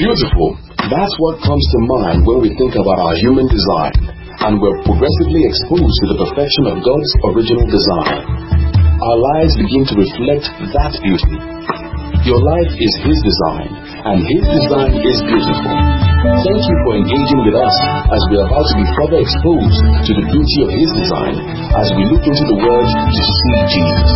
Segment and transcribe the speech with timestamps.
[0.00, 0.56] Beautiful.
[0.88, 3.92] That's what comes to mind when we think about our human design,
[4.48, 8.24] and we're progressively exposed to the perfection of God's original design.
[8.96, 11.36] Our lives begin to reflect that beauty.
[12.24, 13.76] Your life is His design,
[14.08, 15.76] and His design is beautiful.
[16.48, 17.76] Thank you for engaging with us
[18.08, 21.44] as we are about to be further exposed to the beauty of His design
[21.76, 24.10] as we look into the Word to see Jesus.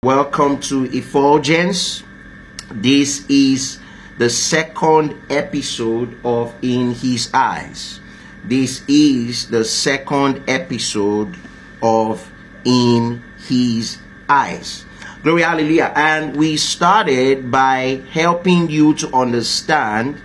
[0.00, 2.05] Welcome to Effulgence.
[2.70, 3.78] This is
[4.18, 8.00] the second episode of In His Eyes.
[8.42, 11.36] This is the second episode
[11.80, 12.28] of
[12.64, 13.98] In His
[14.28, 14.84] Eyes.
[15.22, 15.92] Glory, hallelujah.
[15.94, 20.20] And we started by helping you to understand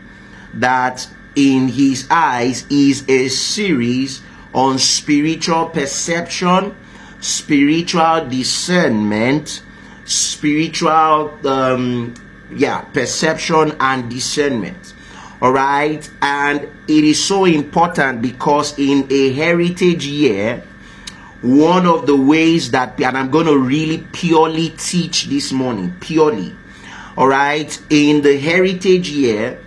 [0.55, 4.21] that In His Eyes is a series
[4.51, 6.75] on spiritual perception,
[7.19, 9.61] spiritual discernment,
[10.05, 12.15] spiritual um,
[12.55, 14.93] yeah perception and discernment.
[15.41, 16.07] All right?
[16.21, 20.63] And it is so important because in a heritage year
[21.41, 26.55] one of the ways that and i'm going to really purely teach this morning purely
[27.17, 27.79] all right?
[27.89, 29.59] In the heritage year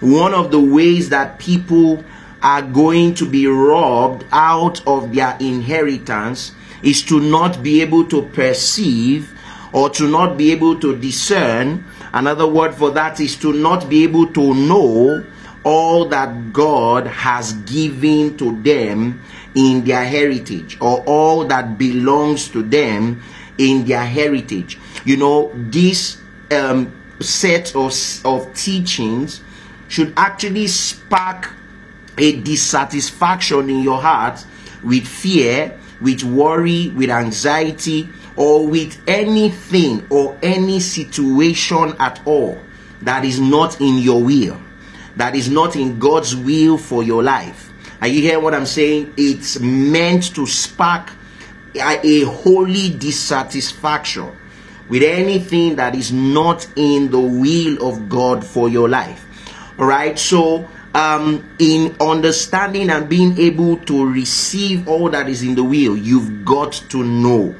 [0.00, 2.04] one of the ways that people
[2.42, 8.22] are going to be robbed out of their inheritance is to not be able to
[8.22, 9.36] perceive
[9.72, 14.02] or to not be able to discern Another word for that is to not be
[14.02, 15.24] able to know
[15.62, 19.22] all that God has given to them
[19.54, 23.22] in their heritage or all that belongs to them
[23.58, 24.78] in their heritage.
[25.04, 27.92] You know, this um, set of,
[28.24, 29.42] of teachings
[29.88, 31.52] should actually spark
[32.16, 34.44] a dissatisfaction in your heart
[34.82, 38.08] with fear, with worry, with anxiety,
[38.40, 42.58] or with anything or any situation at all
[43.02, 44.58] that is not in your will,
[45.16, 47.70] that is not in God's will for your life.
[48.00, 49.12] Are you hearing what I'm saying?
[49.18, 51.12] It's meant to spark
[51.74, 54.34] a, holy dissatisfaction
[54.88, 59.22] with anything that is not in the will of God for your life.
[59.78, 65.56] All right, so um, in understanding and being able to receive all that is in
[65.56, 67.54] the will, you've got to know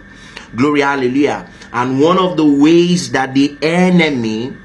[0.54, 1.48] Glory, hallelujah.
[1.72, 4.56] And one of the ways that the enemy,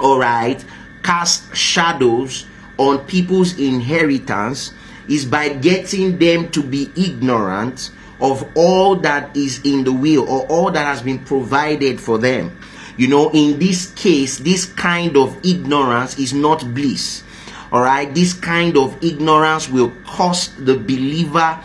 [0.00, 0.62] all right,
[1.02, 2.46] cast shadows
[2.78, 4.72] on people's inheritance
[5.08, 7.90] is by getting them to be ignorant
[8.20, 12.56] of all that is in the will or all that has been provided for them.
[12.96, 17.24] You know, in this case, this kind of ignorance is not bliss.
[17.72, 21.58] All right, this kind of ignorance will cost the believer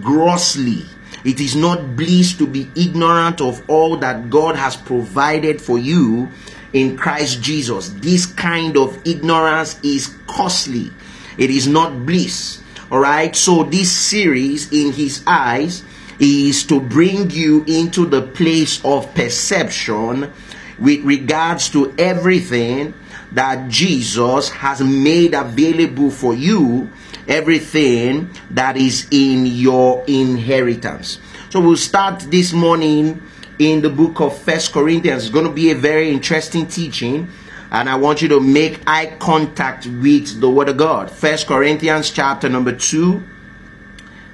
[0.00, 0.86] grossly
[1.24, 6.28] it is not bliss to be ignorant of all that God has provided for you
[6.72, 7.90] in Christ Jesus.
[7.90, 10.90] This kind of ignorance is costly.
[11.36, 12.62] It is not bliss.
[12.90, 13.34] All right.
[13.34, 15.84] So this series in his eyes
[16.18, 20.32] is to bring you into the place of perception
[20.78, 22.94] with regards to everything
[23.32, 26.90] that Jesus has made available for you
[27.30, 31.20] everything that is in your inheritance.
[31.50, 33.22] So we'll start this morning
[33.60, 35.24] in the book of First Corinthians.
[35.24, 37.28] It's going to be a very interesting teaching
[37.70, 41.08] and I want you to make eye contact with the word of God.
[41.08, 43.22] First Corinthians chapter number 2.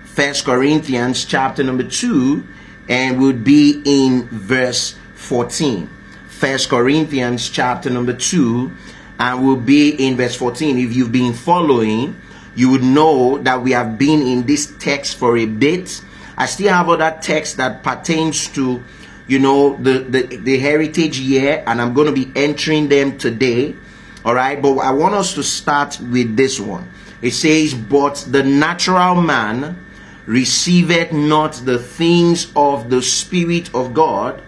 [0.04, 2.46] First Corinthians chapter number 2
[2.88, 5.90] and we'll be in verse 14.
[6.28, 8.72] First Corinthians chapter number 2
[9.18, 10.78] and we'll be in verse 14.
[10.78, 12.18] If you've been following,
[12.56, 16.02] you would know that we have been in this text for a bit.
[16.38, 18.82] I still have other text that pertains to,
[19.28, 23.76] you know, the, the, the heritage year, and I'm going to be entering them today.
[24.24, 26.90] All right, but I want us to start with this one.
[27.20, 29.84] It says, But the natural man
[30.24, 34.42] receiveth not the things of the Spirit of God,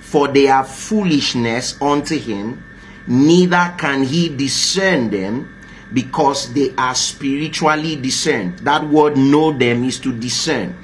[0.00, 2.64] for they are foolishness unto him,
[3.06, 5.51] neither can he discern them
[5.92, 8.58] because they are spiritually discerned.
[8.60, 10.76] That word know them is to discern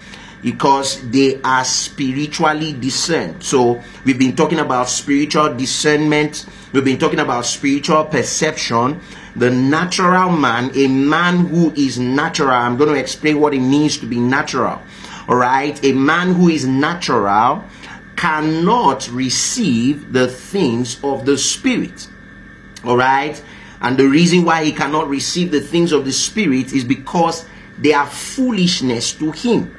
[0.43, 3.43] because they are spiritually discerned.
[3.43, 9.01] So we've been talking about spiritual discernment, we've been talking about spiritual perception.
[9.37, 13.97] The natural man, a man who is natural, I'm going to explain what it means
[13.99, 14.83] to be natural.
[15.29, 17.63] All right, a man who is natural
[18.17, 22.09] cannot receive the things of the spirit.
[22.85, 23.41] All right,
[23.81, 27.47] and the reason why he cannot receive the things of the Spirit is because
[27.79, 29.75] they are foolishness to him.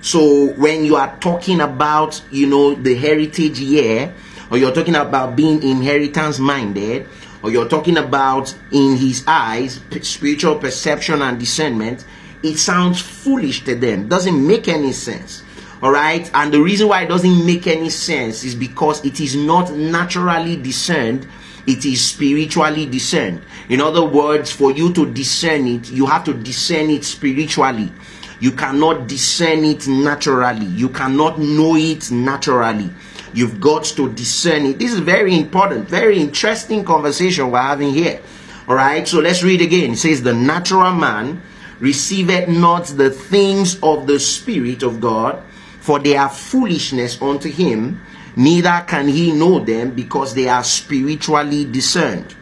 [0.00, 4.12] So when you are talking about, you know, the heritage year,
[4.50, 7.08] or you're talking about being inheritance minded,
[7.42, 12.04] or you're talking about in his eyes, spiritual perception and discernment,
[12.42, 14.08] it sounds foolish to them.
[14.08, 15.42] Doesn't make any sense.
[15.82, 16.30] All right.
[16.34, 20.56] And the reason why it doesn't make any sense is because it is not naturally
[20.56, 21.26] discerned.
[21.66, 23.42] It is spiritually discerned.
[23.68, 27.92] In other words, for you to discern it, you have to discern it spiritually.
[28.38, 30.66] You cannot discern it naturally.
[30.66, 32.90] You cannot know it naturally.
[33.34, 34.78] You've got to discern it.
[34.78, 38.20] This is very important, very interesting conversation we're having here.
[38.68, 39.92] All right, so let's read again.
[39.92, 41.42] It says, The natural man
[41.78, 45.42] receiveth not the things of the Spirit of God,
[45.80, 48.00] for they are foolishness unto him,
[48.36, 52.34] neither can he know them because they are spiritually discerned.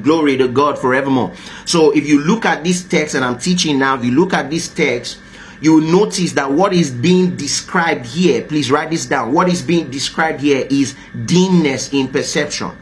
[0.00, 1.34] Glory to God forevermore.
[1.64, 4.48] So if you look at this text, and I'm teaching now, if you look at
[4.48, 5.18] this text,
[5.60, 9.32] you will notice that what is being described here, please write this down.
[9.32, 12.72] What is being described here is dimness in perception.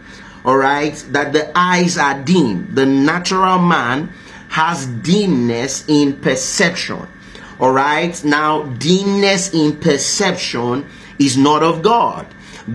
[0.44, 2.74] All right, that the eyes are dim.
[2.74, 4.10] The natural man
[4.48, 7.06] has dimness in perception.
[7.58, 10.86] All right, now dimness in perception
[11.18, 12.26] is not of God.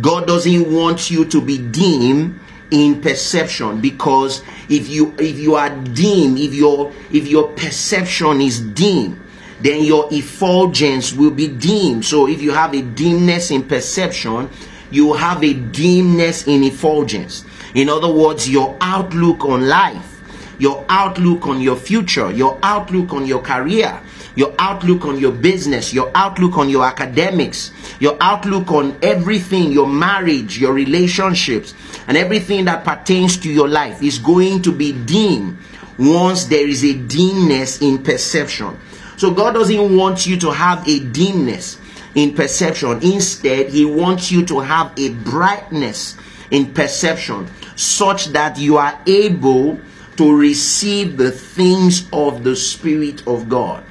[0.01, 2.39] God doesn't want you to be dim
[2.71, 8.59] in perception because if you if you are dim if your if your perception is
[8.59, 9.21] dim
[9.61, 12.03] then your effulgence will be dim.
[12.03, 14.49] So if you have a dimness in perception,
[14.91, 17.45] you have a dimness in effulgence.
[17.73, 20.21] In other words, your outlook on life,
[20.59, 24.01] your outlook on your future, your outlook on your career,
[24.35, 29.87] your outlook on your business, your outlook on your academics, your outlook on everything, your
[29.87, 31.73] marriage, your relationships,
[32.07, 35.57] and everything that pertains to your life is going to be dim
[35.97, 38.77] once there is a dimness in perception.
[39.17, 41.79] So God doesn't want you to have a dimness
[42.15, 43.01] in perception.
[43.01, 46.17] Instead, He wants you to have a brightness
[46.51, 49.79] in perception such that you are able
[50.17, 53.83] to receive the things of the Spirit of God.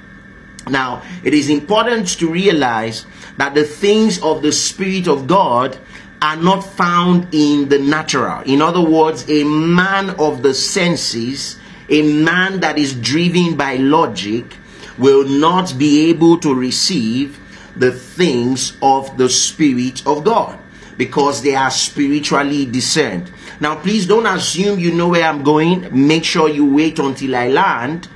[0.69, 3.06] Now, it is important to realize
[3.37, 5.78] that the things of the Spirit of God
[6.22, 8.40] are not found in the natural.
[8.43, 11.58] In other words, a man of the senses,
[11.90, 14.56] a man that is driven by logic,
[14.96, 17.38] will not be able to receive
[17.76, 20.58] the things of the Spirit of God
[20.96, 23.31] because they are spiritually discerned.
[23.61, 25.88] Now, please don't assume you know where I'm going.
[26.06, 28.08] Make sure you wait until I land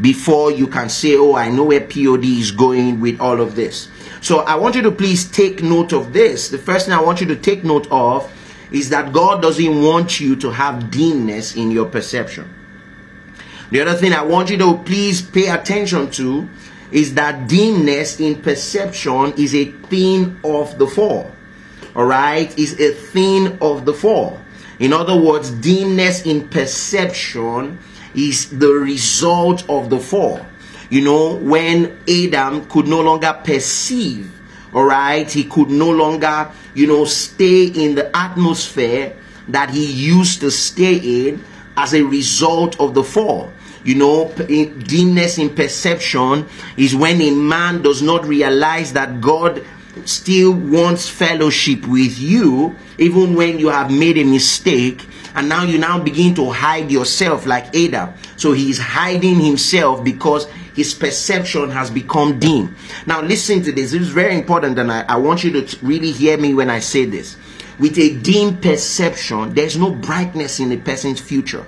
[0.00, 3.88] before you can say, Oh, I know where POD is going with all of this.
[4.20, 6.48] So, I want you to please take note of this.
[6.48, 8.32] The first thing I want you to take note of
[8.70, 12.52] is that God doesn't want you to have dimness in your perception.
[13.70, 16.48] The other thing I want you to please pay attention to
[16.92, 21.32] is that dimness in perception is a thing of the fall.
[21.94, 24.40] All right, is a thing of the fall.
[24.78, 27.78] In other words, dimness in perception
[28.16, 30.44] is the result of the fall.
[30.90, 34.32] You know, when Adam could no longer perceive,
[34.72, 39.16] all right, he could no longer, you know, stay in the atmosphere
[39.48, 41.44] that he used to stay in
[41.76, 43.52] as a result of the fall.
[43.84, 46.46] You know, dimness in perception
[46.76, 49.64] is when a man does not realize that God
[50.04, 55.76] still wants fellowship with you, even when you have made a mistake, and now you
[55.76, 58.14] now begin to hide yourself like Adam.
[58.36, 62.74] So he's hiding himself because his perception has become dim.
[63.06, 63.92] Now, listen to this.
[63.92, 66.80] This is very important, and I, I want you to really hear me when I
[66.80, 67.36] say this.
[67.78, 71.66] With a dim perception, there's no brightness in a person's future.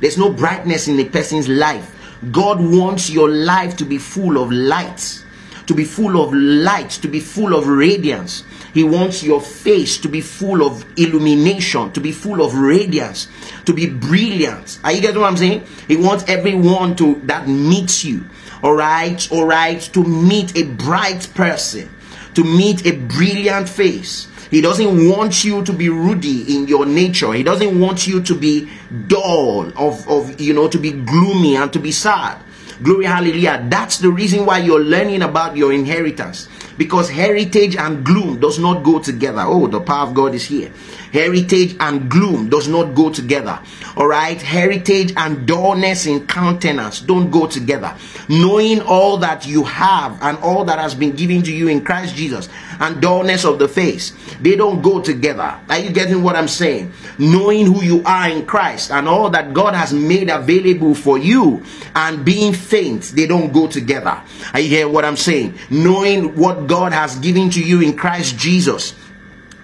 [0.00, 1.92] There's no brightness in a person's life.
[2.32, 5.22] God wants your life to be full of light,
[5.66, 8.44] to be full of light, to be full of radiance.
[8.76, 13.26] He wants your face to be full of illumination, to be full of radiance,
[13.64, 14.80] to be brilliant.
[14.84, 15.64] Are you getting what I'm saying?
[15.88, 18.26] He wants everyone to that meets you,
[18.62, 21.88] all right, all right, to meet a bright person,
[22.34, 24.28] to meet a brilliant face.
[24.50, 27.32] He doesn't want you to be ruddy in your nature.
[27.32, 28.70] He doesn't want you to be
[29.06, 32.42] dull, of, of you know, to be gloomy and to be sad.
[32.82, 33.64] Glory, hallelujah.
[33.70, 36.46] That's the reason why you're learning about your inheritance.
[36.78, 39.42] Because heritage and gloom does not go together.
[39.44, 40.70] Oh, the power of God is here.
[41.12, 43.60] Heritage and gloom does not go together.
[43.96, 44.40] All right.
[44.40, 47.96] Heritage and dullness in countenance don't go together.
[48.28, 52.14] Knowing all that you have and all that has been given to you in Christ
[52.14, 54.12] Jesus and dullness of the face,
[54.42, 55.58] they don't go together.
[55.70, 56.92] Are you getting what I'm saying?
[57.18, 61.64] Knowing who you are in Christ and all that God has made available for you
[61.94, 64.20] and being faint, they don't go together.
[64.52, 65.58] Are you hear what I'm saying?
[65.70, 68.94] Knowing what God has given to you in Christ Jesus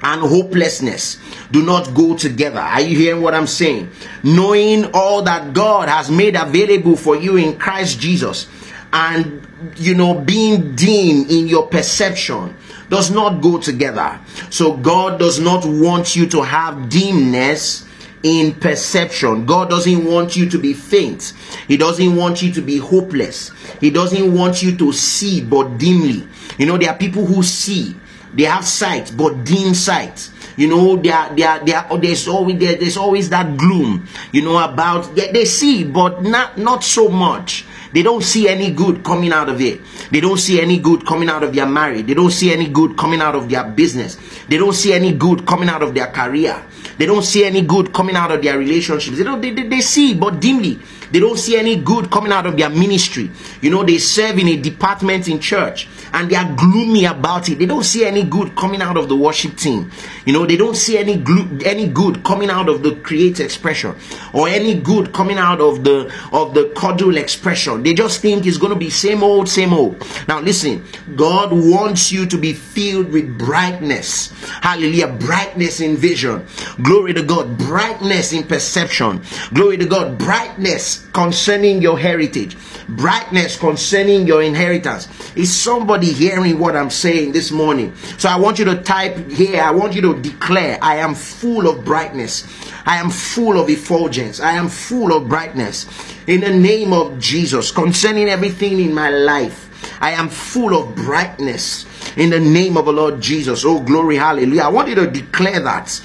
[0.02, 1.18] and hopelessness
[1.50, 2.60] do not go together.
[2.60, 3.90] Are you hearing what I'm saying?
[4.22, 8.48] Knowing all that God has made available for you in Christ Jesus
[8.92, 12.56] and you know being dim in your perception
[12.88, 14.20] does not go together.
[14.50, 17.86] So God does not want you to have dimness
[18.22, 19.46] in perception.
[19.46, 21.32] God doesn't want you to be faint.
[21.68, 23.50] He doesn't want you to be hopeless.
[23.80, 26.28] He doesn't want you to see but dimly.
[26.58, 27.96] You know, there are people who see,
[28.34, 30.30] they have sight but dim sight.
[30.56, 34.06] You know, they are, they are, they are, there's always there, there's always that gloom.
[34.32, 37.64] You know about they, they see, but not not so much.
[37.92, 39.80] They don't see any good coming out of it.
[40.10, 42.06] They don't see any good coming out of their marriage.
[42.06, 44.16] They don't see any good coming out of their business.
[44.48, 46.62] They don't see any good coming out of their career.
[46.96, 49.16] They don't see any good coming out of their relationships.
[49.18, 50.78] They don't they, they, they see but dimly.
[51.12, 53.30] They don't see any good coming out of their ministry.
[53.60, 57.58] You know, they serve in a department in church and they are gloomy about it.
[57.58, 59.90] They don't see any good coming out of the worship team.
[60.24, 61.22] You know, they don't see any
[61.64, 63.94] any good coming out of the create expression
[64.32, 67.82] or any good coming out of the of the cordial expression.
[67.82, 70.02] They just think it's going to be same old, same old.
[70.28, 74.32] Now listen, God wants you to be filled with brightness.
[74.62, 76.46] Hallelujah, brightness in vision.
[76.82, 79.22] Glory to God, brightness in perception.
[79.52, 82.56] Glory to God, brightness concerning your heritage,
[82.88, 85.08] brightness concerning your inheritance.
[85.36, 87.94] Is somebody hearing what I'm saying this morning?
[88.18, 91.68] So I want you to type here, I want you to declare, I am full
[91.68, 92.46] of brightness.
[92.84, 94.40] I am full of effulgence.
[94.40, 95.86] I am full of brightness.
[96.26, 99.68] In the name of Jesus, concerning everything in my life,
[100.00, 101.86] I am full of brightness.
[102.16, 103.64] In the name of the Lord Jesus.
[103.64, 104.62] Oh, glory, hallelujah.
[104.62, 106.00] I want you to declare that.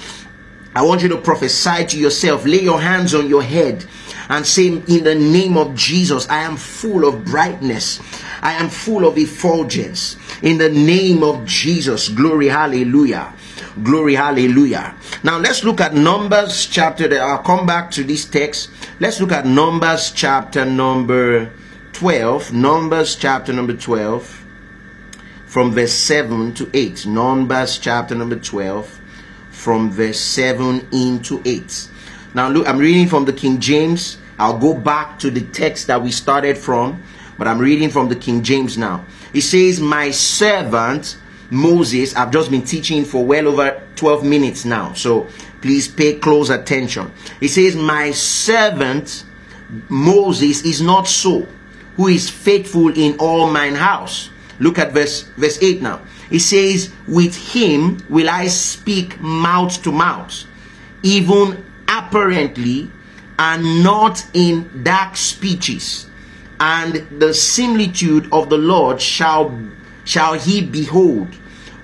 [0.74, 2.44] I want you to prophesy to yourself.
[2.44, 3.84] Lay your hands on your head
[4.28, 8.00] and say, In the name of Jesus, I am full of brightness.
[8.42, 10.16] I am full of effulgence.
[10.42, 13.32] In the name of Jesus, glory, hallelujah.
[13.82, 14.94] Glory, hallelujah.
[15.22, 17.12] Now let's look at Numbers chapter.
[17.12, 18.70] Uh, I'll come back to this text.
[19.00, 21.50] Let's look at Numbers chapter number
[21.92, 22.52] 12.
[22.52, 24.44] Numbers chapter number 12
[25.46, 27.06] from verse 7 to 8.
[27.06, 29.00] Numbers chapter number 12
[29.50, 31.88] from verse 7 into 8.
[32.34, 34.18] Now, look, I'm reading from the King James.
[34.38, 37.02] I'll go back to the text that we started from,
[37.38, 39.04] but I'm reading from the King James now.
[39.32, 41.16] It says, My servant
[41.50, 45.28] Moses, I've just been teaching for well over 12 minutes now, so
[45.60, 47.10] please pay close attention.
[47.40, 49.24] It says, My servant
[49.88, 51.48] Moses is not so,
[51.96, 54.30] who is faithful in all mine house.
[54.60, 56.00] Look at verse verse 8 now.
[56.30, 60.44] It says, With him will I speak mouth to mouth,
[61.02, 62.90] even apparently
[63.38, 66.06] and not in dark speeches.
[66.60, 69.56] And the similitude of the lord shall
[70.04, 71.28] shall he behold.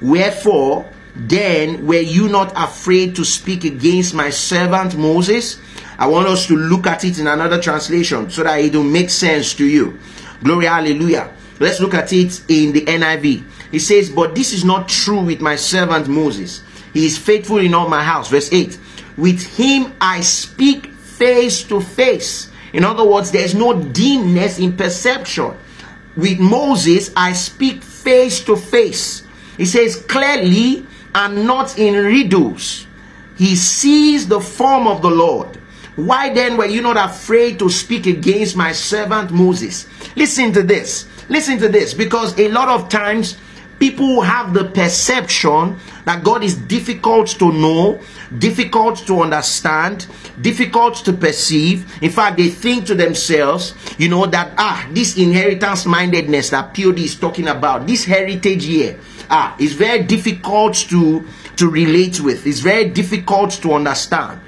[0.00, 5.60] Wherefore then were you not afraid to speak against my servant moses?
[5.96, 9.10] I want us to look at it in another translation so that it will make
[9.10, 9.98] sense to you.
[10.42, 11.32] Glory hallelujah.
[11.60, 15.40] Let's look at it in the niv he says but this is not true with
[15.40, 16.64] my servant moses.
[16.92, 18.28] He is faithful in all my house.
[18.28, 18.76] Verse 8
[19.16, 22.50] with him I speak face to face.
[22.72, 25.56] In other words, there's no dimness in perception.
[26.16, 29.24] With Moses, I speak face to face.
[29.56, 32.86] He says clearly and not in riddles.
[33.36, 35.56] He sees the form of the Lord.
[35.96, 39.86] Why then were you not afraid to speak against my servant Moses?
[40.16, 41.06] Listen to this.
[41.28, 41.94] Listen to this.
[41.94, 43.36] Because a lot of times
[43.90, 48.00] people have the perception that God is difficult to know,
[48.38, 50.06] difficult to understand,
[50.40, 51.84] difficult to perceive.
[52.02, 57.00] In fact, they think to themselves, you know, that ah, this inheritance mindedness that POD
[57.00, 58.98] is talking about, this heritage here,
[59.28, 61.22] ah, is very difficult to
[61.56, 62.46] to relate with.
[62.46, 64.40] It's very difficult to understand.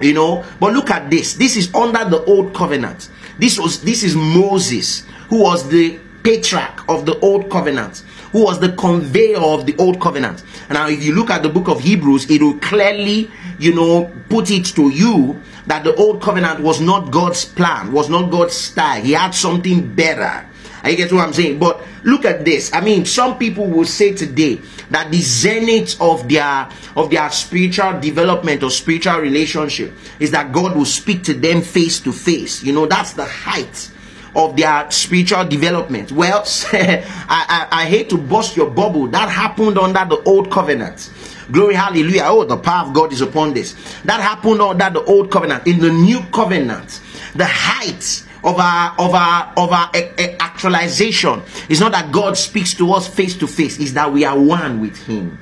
[0.00, 1.34] You know, but look at this.
[1.34, 3.08] This is under the old covenant.
[3.38, 8.60] This was this is Moses, who was the patriarch of the old covenant who was
[8.60, 10.44] the conveyor of the old covenant.
[10.70, 14.50] Now, if you look at the book of Hebrews, it will clearly, you know, put
[14.50, 19.02] it to you that the old covenant was not God's plan, was not God's style.
[19.02, 20.46] He had something better.
[20.82, 21.58] I get what I'm saying?
[21.58, 22.72] But look at this.
[22.72, 28.00] I mean, some people will say today that the zenith of their of their spiritual
[28.00, 32.62] development or spiritual relationship is that God will speak to them face to face.
[32.62, 33.90] You know, that's the height
[34.38, 36.12] of their spiritual development.
[36.12, 39.08] Well, I, I, I hate to bust your bubble.
[39.08, 41.10] That happened under the old covenant.
[41.50, 42.24] Glory, hallelujah.
[42.26, 43.74] Oh, the power of God is upon this.
[44.04, 45.66] That happened under the old covenant.
[45.66, 47.00] In the new covenant,
[47.34, 52.36] the height of our of our of our eh, eh, actualization is not that God
[52.36, 55.38] speaks to us face to face, is that we are one with Him.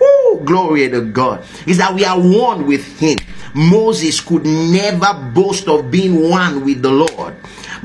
[0.00, 0.42] Oh!
[0.44, 1.44] Glory to God.
[1.66, 3.18] Is that we are one with Him.
[3.54, 7.34] Moses could never boast of being one with the Lord.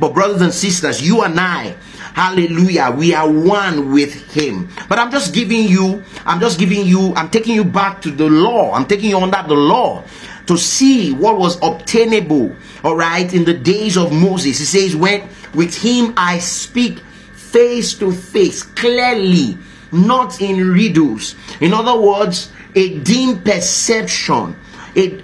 [0.01, 1.75] But, brothers and sisters, you and I,
[2.15, 4.67] hallelujah, we are one with Him.
[4.89, 8.27] But I'm just giving you, I'm just giving you, I'm taking you back to the
[8.27, 8.71] law.
[8.73, 10.03] I'm taking you under the law
[10.47, 14.57] to see what was obtainable, all right, in the days of Moses.
[14.57, 16.97] He says, When with him I speak
[17.33, 19.55] face to face, clearly,
[19.91, 21.35] not in riddles.
[21.59, 24.55] In other words, a dim perception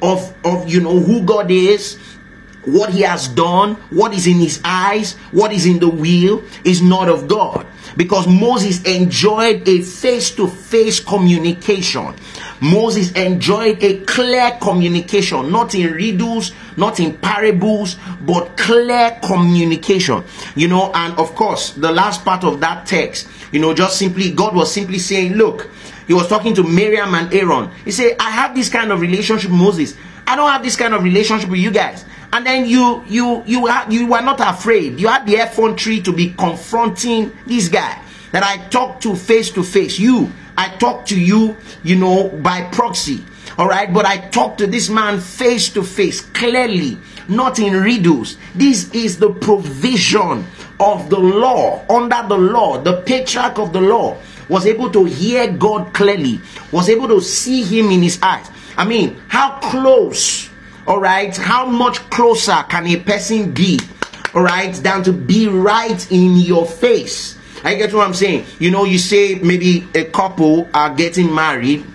[0.03, 1.97] of, of you know who God is,
[2.67, 6.81] what he has done, what is in his eyes, what is in the will is
[6.81, 7.65] not of God.
[7.95, 12.13] Because Moses enjoyed a face to face communication.
[12.59, 20.23] Moses enjoyed a clear communication, not in riddles, not in parables, but clear communication.
[20.55, 24.31] You know, and of course, the last part of that text, you know, just simply,
[24.31, 25.69] God was simply saying, Look,
[26.05, 27.71] he was talking to Miriam and Aaron.
[27.85, 29.95] He said, I have this kind of relationship Moses.
[30.27, 32.03] I don't have this kind of relationship with you guys
[32.33, 34.99] and then you you you are you were not afraid.
[34.99, 38.01] You had the effrontery to be confronting this guy.
[38.31, 39.97] That i talked to face to face.
[39.97, 43.23] You i talked to you you know by proxy.
[43.57, 43.91] All right?
[43.91, 46.97] But i talked to this man face to face clearly
[47.29, 48.37] not in riddles.
[48.55, 50.45] This is the provision
[50.79, 51.85] of the law.
[51.89, 54.17] Under the law the patriarch of the law
[54.49, 56.39] was able to hear god clearly
[56.71, 58.49] was able to see him in his eyes.
[58.75, 60.49] I mean how close
[60.87, 63.77] all right how much closer can a person be
[64.33, 67.37] all right than to be right in your face?
[67.63, 68.45] I get what i'm saying?
[68.59, 71.85] You know you say maybe a couple are getting married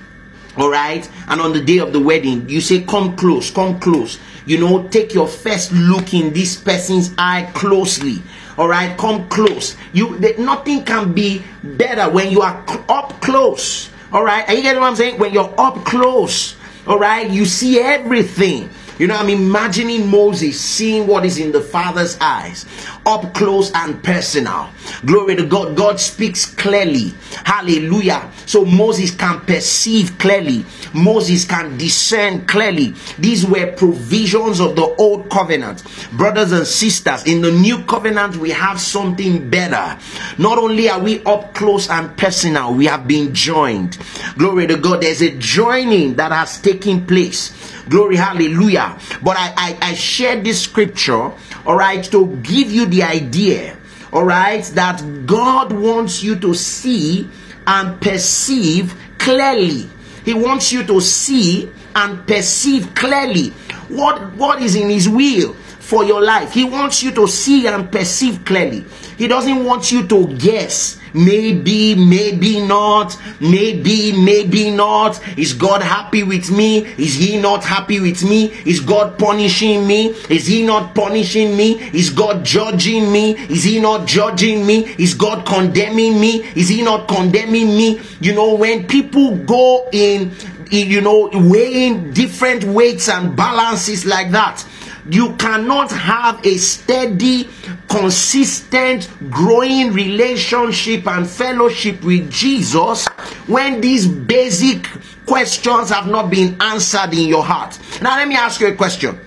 [0.58, 4.18] all right and on the day of the wedding you say come close come close.
[4.44, 8.22] You know take your first look in this person's eye closely
[8.58, 9.74] all right come close.
[9.94, 14.46] You nothing can be better when you are up close all right?
[14.46, 15.18] Are you getting what i'm saying?
[15.18, 16.56] When you're up close
[16.86, 18.68] all right you see everything
[19.02, 22.66] you know, I'm imagining Moses seeing what is in the Father's eyes,
[23.04, 24.70] up close and personal.
[25.04, 25.76] Glory to God.
[25.76, 27.12] God speaks clearly.
[27.44, 28.30] Hallelujah.
[28.46, 32.94] So Moses can perceive clearly, Moses can discern clearly.
[33.18, 35.82] These were provisions of the old covenant.
[36.12, 39.98] Brothers and sisters, in the new covenant, we have something better.
[40.38, 43.98] Not only are we up close and personal, we have been joined.
[44.38, 45.02] Glory to God.
[45.02, 48.98] There's a joining that has taken place Glory, hallelujah.
[49.22, 51.30] But I, I, I shared this scripture,
[51.66, 53.76] all right, to give you the idea,
[54.14, 57.28] all right, that God wants you to see
[57.66, 59.90] and perceive clearly.
[60.24, 63.50] He wants you to see and perceive clearly
[63.88, 65.54] what, what is in His will
[65.92, 66.54] for your life.
[66.54, 68.82] He wants you to see and perceive clearly.
[69.18, 75.20] He doesn't want you to guess maybe, maybe not, maybe, maybe not.
[75.36, 76.86] Is God happy with me?
[76.96, 78.54] Is He not happy with me?
[78.64, 80.14] Is God punishing me?
[80.30, 81.74] Is He not punishing me?
[81.92, 83.32] Is God judging me?
[83.50, 84.94] Is He not judging me?
[84.98, 86.42] Is God condemning me?
[86.56, 88.00] Is He not condemning me?
[88.22, 90.32] You know, when people go in,
[90.70, 94.64] you know, weighing different weights and balances like that,
[95.10, 97.48] you cannot have a steady,
[97.88, 103.06] consistent, growing relationship and fellowship with Jesus
[103.46, 104.86] when these basic
[105.26, 107.78] questions have not been answered in your heart.
[108.00, 109.18] Now, let me ask you a question.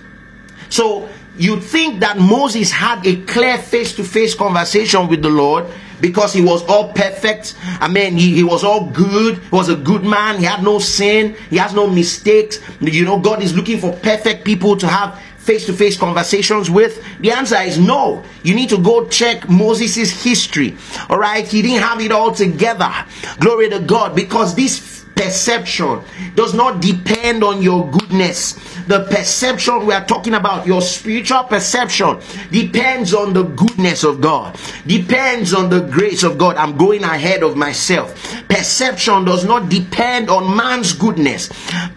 [0.70, 5.66] So, you think that Moses had a clear face to face conversation with the Lord
[6.00, 7.56] because he was all perfect.
[7.64, 9.38] I mean, he, he was all good.
[9.38, 10.40] He was a good man.
[10.40, 11.36] He had no sin.
[11.50, 12.60] He has no mistakes.
[12.80, 17.04] You know, God is looking for perfect people to have face to face conversations with?
[17.20, 18.24] The answer is no.
[18.44, 20.76] You need to go check Moses' history.
[21.10, 22.92] All right, he didn't have it all together.
[23.40, 26.02] Glory to God, because this perception
[26.36, 28.54] does not depend on your goodness.
[28.88, 32.20] The perception we are talking about, your spiritual perception,
[32.52, 36.58] depends on the goodness of God, depends on the grace of God.
[36.58, 38.14] I'm going ahead of myself.
[38.48, 41.50] Perception does not depend on man's goodness,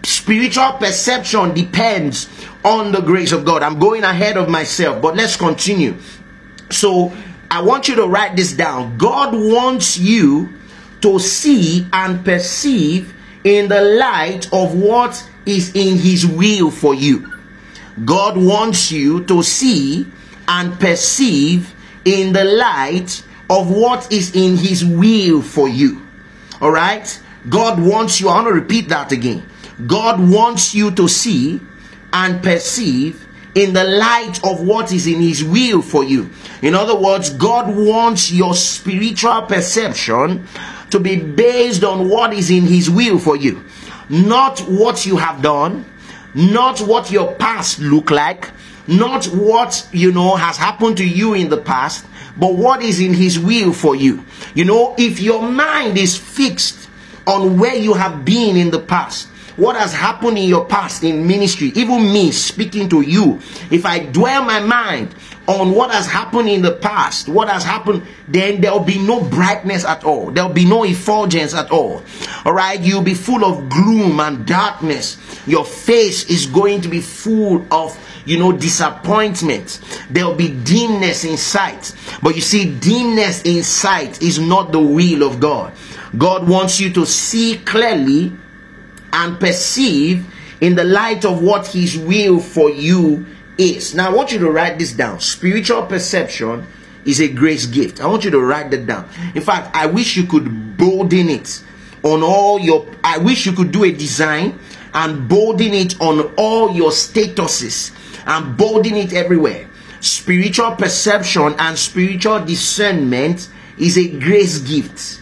[0.03, 2.29] spiritual perception depends
[2.63, 3.63] on the grace of God.
[3.63, 5.95] I'm going ahead of myself, but let's continue.
[6.69, 7.13] So
[7.49, 8.97] I want you to write this down.
[8.97, 10.53] God wants you
[11.01, 17.33] to see and perceive in the light of what is in His will for you.
[18.05, 20.05] God wants you to see
[20.47, 21.73] and perceive
[22.05, 26.05] in the light of what is in His will for you.
[26.61, 27.21] All right?
[27.47, 29.45] God wants you, I want to repeat that again.
[29.87, 31.61] God wants you to see
[32.13, 36.29] and perceive in the light of what is in his will for you.
[36.61, 40.47] In other words, God wants your spiritual perception
[40.91, 43.63] to be based on what is in his will for you.
[44.09, 45.85] not what you have done,
[46.33, 48.49] not what your past look like,
[48.87, 52.05] not what you know has happened to you in the past,
[52.37, 54.25] but what is in his will for you.
[54.55, 56.89] You know, if your mind is fixed
[57.27, 59.27] on where you have been in the past,
[59.59, 63.99] what has happened in your past in ministry, even me speaking to you, if I
[63.99, 65.13] dwell my mind
[65.47, 69.83] on what has happened in the past, what has happened, then there'll be no brightness
[69.83, 70.31] at all.
[70.31, 72.03] There'll be no effulgence at all.
[72.45, 75.17] All right, you'll be full of gloom and darkness.
[75.45, 79.81] Your face is going to be full of you know, disappointment.
[80.11, 81.95] There'll be dimness in sight.
[82.21, 85.73] But you see, dimness in sight is not the will of God.
[86.17, 88.33] God wants you to see clearly
[89.13, 90.25] and perceive
[90.61, 93.25] in the light of what His will for you
[93.57, 93.95] is.
[93.95, 95.19] Now, I want you to write this down.
[95.19, 96.65] Spiritual perception
[97.05, 98.01] is a grace gift.
[98.01, 99.09] I want you to write that down.
[99.35, 101.63] In fact, I wish you could bolden it
[102.03, 102.87] on all your.
[103.03, 104.59] I wish you could do a design
[104.93, 107.91] and bolden it on all your statuses
[108.25, 109.67] and bolden it everywhere.
[110.01, 115.18] Spiritual perception and spiritual discernment is a grace gift.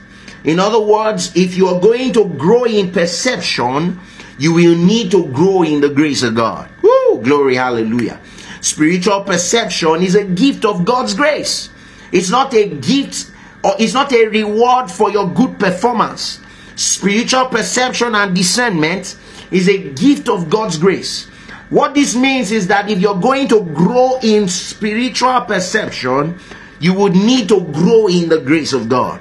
[0.48, 4.00] In other words, if you are going to grow in perception,
[4.40, 6.70] you will need to grow in the grace of God.
[6.82, 7.22] Woo!
[7.22, 8.22] Glory, hallelujah.
[8.62, 11.70] Spiritual perception is a gift of God's grace.
[12.14, 13.32] It's not a gift
[13.62, 16.40] or it's not a reward for your good performance.
[16.78, 19.18] Spiritual perception and discernment
[19.52, 21.26] is a gift of God's grace.
[21.70, 26.40] What this means is that if you're going to grow in spiritual perception,
[26.80, 29.20] you would need to grow in the grace of God.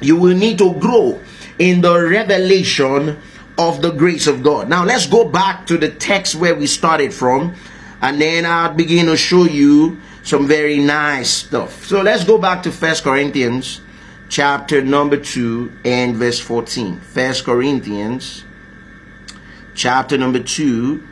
[0.00, 1.20] You will need to grow
[1.58, 3.18] in the revelation
[3.58, 4.68] of the grace of God.
[4.68, 7.54] Now let's go back to the text where we started from
[8.00, 11.84] and then I'll begin to show you some very nice stuff.
[11.86, 13.80] So let's go back to First Corinthians
[14.28, 17.00] chapter number 2 and verse 14.
[17.00, 18.44] First Corinthians
[19.74, 21.02] chapter number 2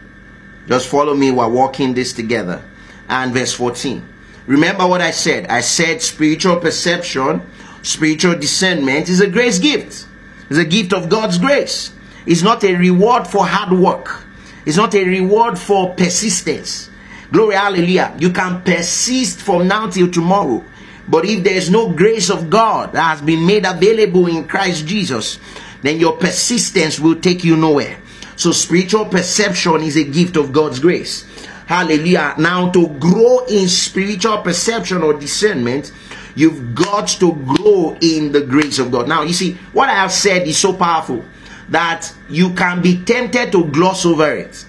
[0.68, 2.62] just follow me while walking this together.
[3.08, 4.06] And verse 14.
[4.46, 5.46] Remember what I said.
[5.46, 7.42] I said spiritual perception,
[7.86, 10.06] spiritual discernment is a grace gift.
[10.50, 11.92] It's a gift of God's grace.
[12.26, 14.24] It's not a reward for hard work.
[14.64, 16.90] It's not a reward for persistence.
[17.30, 18.14] Glory, hallelujah.
[18.18, 20.64] You can persist from now till tomorrow.
[21.08, 25.38] But if there's no grace of God that has been made available in Christ Jesus,
[25.82, 27.98] then your persistence will take you nowhere.
[28.34, 31.24] So spiritual perception is a gift of God's grace.
[31.66, 32.34] Hallelujah.
[32.38, 35.92] Now to grow in spiritual perception or discernment,
[36.36, 39.08] you've got to grow in the grace of God.
[39.08, 41.24] Now you see, what I have said is so powerful
[41.70, 44.64] that you can be tempted to gloss over it.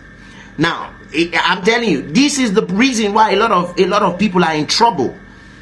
[0.58, 4.18] Now, I'm telling you, this is the reason why a lot of a lot of
[4.18, 5.16] people are in trouble.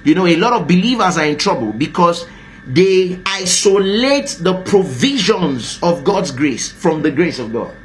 [0.03, 2.27] You know, a lot of believers are in trouble because
[2.67, 7.75] they isolate the provisions of God's grace from the grace of God.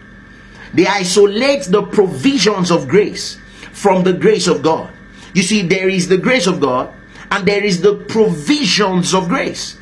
[0.73, 3.37] They isolate the provisions of grace
[3.73, 4.93] from the grace of God.
[5.35, 6.95] You see, there is the grace of God
[7.31, 9.79] and there is the provisions of grace.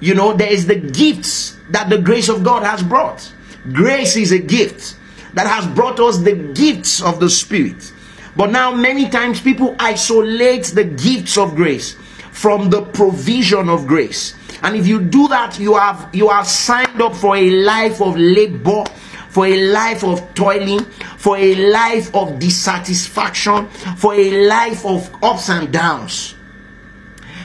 [0.00, 3.32] You know, there is the gifts that the grace of God has brought.
[3.72, 4.96] Grace is a gift
[5.34, 7.92] that has brought us the gifts of the Spirit.
[8.36, 11.96] But now, many times, people isolate the gifts of grace
[12.32, 14.34] from the provision of grace.
[14.62, 18.16] And if you do that, you have you are signed up for a life of
[18.16, 18.84] labor
[19.30, 20.84] for a life of toiling,
[21.16, 26.34] for a life of dissatisfaction, for a life of ups and downs.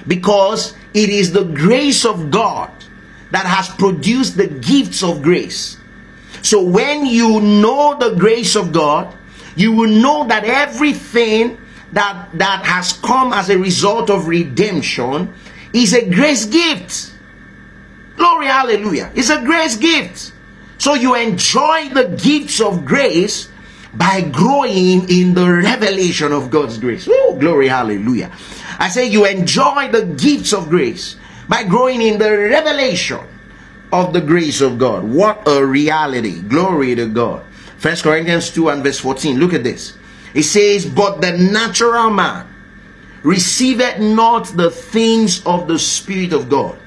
[0.08, 2.72] Because it is the grace of God
[3.32, 5.78] that has produced the gifts of grace.
[6.42, 9.14] So when you know the grace of God,
[9.56, 11.58] you will know that everything
[11.94, 15.34] that that has come as a result of redemption
[15.74, 17.14] is a grace gift.
[18.18, 19.12] Glory, hallelujah.
[19.16, 20.32] It's a grace gift.
[20.78, 23.50] So you enjoy the gifts of grace
[23.94, 27.08] by growing in the revelation of God's grace.
[27.10, 28.32] Oh, glory, hallelujah.
[28.80, 31.16] I say you enjoy the gifts of grace
[31.48, 33.20] by growing in the revelation
[33.92, 35.04] of the grace of God.
[35.04, 36.42] What a reality.
[36.42, 37.46] Glory to God.
[37.78, 39.40] First Corinthians 2 and verse 14.
[39.40, 39.98] Look at this.
[40.34, 42.48] It says, But the natural man
[43.24, 46.78] receiveth not the things of the Spirit of God,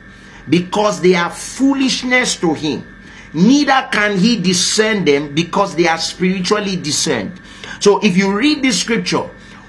[0.49, 2.87] because they are foolishness to him
[3.33, 7.41] neither can he discern them because they are spiritually discerned.
[7.81, 9.29] So if you read this scripture,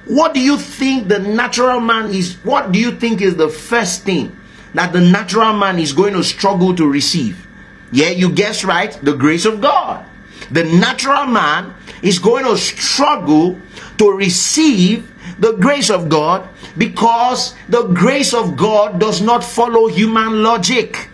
[0.09, 2.33] what do you think the natural man is?
[2.43, 4.35] What do you think is the first thing
[4.73, 7.45] that the natural man is going to struggle to receive?
[7.91, 10.03] Yeah, you guess right, the grace of God.
[10.49, 13.59] The natural man is going to struggle
[13.99, 15.05] to receive
[15.37, 21.07] the grace of God because the grace of God does not follow human logic.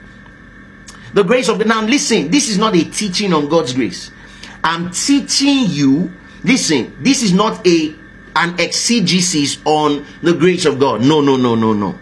[1.13, 4.09] The grace of the now listen, this is not a teaching on God's grace.
[4.63, 6.13] I'm teaching you,
[6.45, 8.04] listen, this is not a
[8.35, 11.01] an exegesis on the grace of God.
[11.01, 11.97] No, no, no, no, no.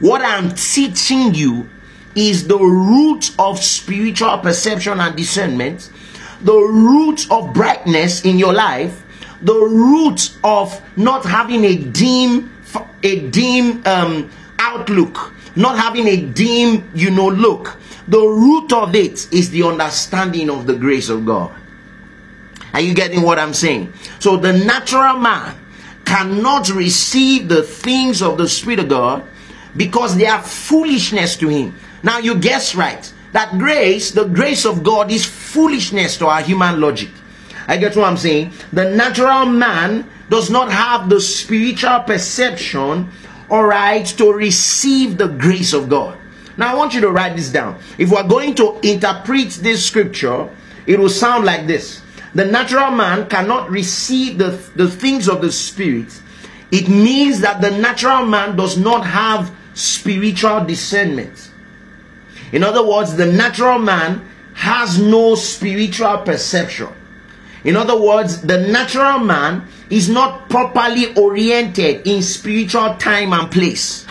[0.00, 1.68] What I'm teaching you
[2.14, 5.90] is the root of spiritual perception and discernment,
[6.40, 9.04] the root of brightness in your life,
[9.42, 12.52] the root of not having a dim
[13.02, 17.76] a dim um, outlook, not having a dim, you know, look.
[18.08, 21.54] The root of it is the understanding of the grace of God.
[22.72, 23.92] Are you getting what I'm saying?
[24.18, 25.56] So the natural man
[26.08, 29.24] cannot receive the things of the Spirit of God
[29.76, 31.76] because they are foolishness to him.
[32.02, 33.12] Now you guess right.
[33.32, 37.10] That grace, the grace of God is foolishness to our human logic.
[37.66, 38.52] I get what I'm saying.
[38.72, 43.10] The natural man does not have the spiritual perception,
[43.50, 46.16] all right, to receive the grace of God.
[46.56, 47.78] Now I want you to write this down.
[47.98, 50.48] If we're going to interpret this scripture,
[50.86, 52.00] it will sound like this.
[52.34, 56.20] The natural man cannot receive the, the things of the spirit.
[56.70, 61.50] It means that the natural man does not have spiritual discernment.
[62.52, 66.88] In other words, the natural man has no spiritual perception.
[67.64, 74.06] In other words, the natural man is not properly oriented in spiritual time and place.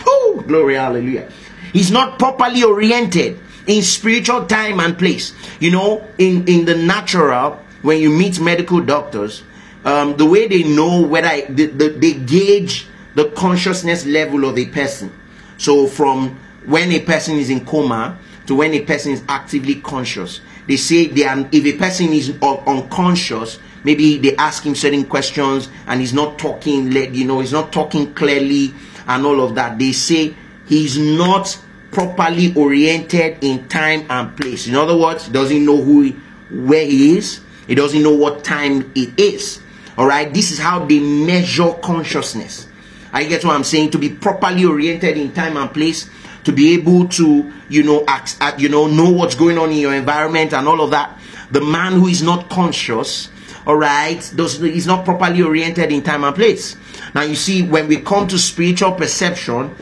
[0.46, 1.30] Glory, hallelujah.
[1.72, 5.34] He's not properly oriented in spiritual time and place.
[5.60, 9.42] You know, in, in the natural, when you meet medical doctors,
[9.84, 14.66] um, the way they know whether the, the, they gauge the consciousness level of a
[14.66, 15.12] person.
[15.56, 20.40] So from when a person is in coma to when a person is actively conscious,
[20.66, 25.68] they say they are, if a person is unconscious, maybe they ask him certain questions
[25.86, 28.74] and he's not talking, you know, he's not talking clearly
[29.06, 29.78] and all of that.
[29.78, 30.34] They say
[30.66, 31.58] he's not
[31.90, 34.66] properly oriented in time and place.
[34.68, 36.10] In other words, doesn't know who, he,
[36.50, 37.40] where he is.
[37.68, 39.60] He doesn't know what time it is.
[39.96, 42.66] All right, this is how they measure consciousness.
[43.12, 43.90] I get what I'm saying.
[43.90, 46.08] To be properly oriented in time and place,
[46.44, 49.78] to be able to, you know, act, act, you know, know what's going on in
[49.78, 51.18] your environment and all of that.
[51.50, 53.28] The man who is not conscious,
[53.66, 56.76] all right, does is not properly oriented in time and place.
[57.14, 59.74] Now you see, when we come to spiritual perception,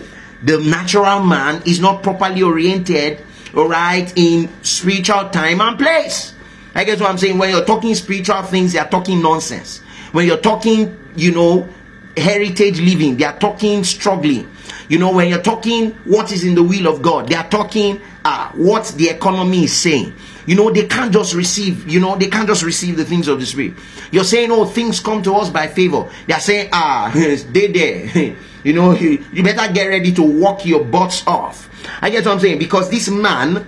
[0.43, 6.35] the natural man is not properly oriented, all right, in spiritual time and place.
[6.77, 7.39] I guess what I'm saying.
[7.39, 9.79] When you're talking spiritual things, they are talking nonsense.
[10.13, 11.67] When you're talking, you know,
[12.15, 14.47] heritage living, they are talking struggling.
[14.91, 17.99] You know, when you're talking what is in the will of God, they are talking
[18.27, 20.13] uh, what the economy is saying.
[20.45, 23.41] You know, they can't just receive, you know, they can't just receive the things of
[23.41, 23.73] the Spirit.
[24.13, 26.09] You're saying, oh, things come to us by favor.
[26.27, 28.37] They are saying, ah, they there.
[28.65, 31.71] you know, you, you better get ready to walk your butts off.
[32.03, 32.59] I get what I'm saying?
[32.59, 33.67] Because this man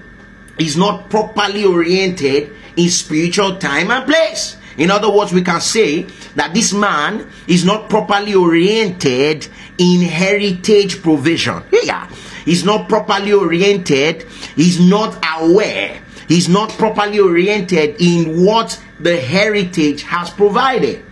[0.58, 4.56] is not properly oriented in spiritual time and place.
[4.76, 6.02] In other words, we can say
[6.36, 11.62] that this man is not properly oriented in heritage provision.
[11.82, 12.08] Yeah.
[12.44, 14.22] He's not properly oriented.
[14.54, 16.00] He's not aware.
[16.28, 21.04] He's not properly oriented in what the heritage has provided.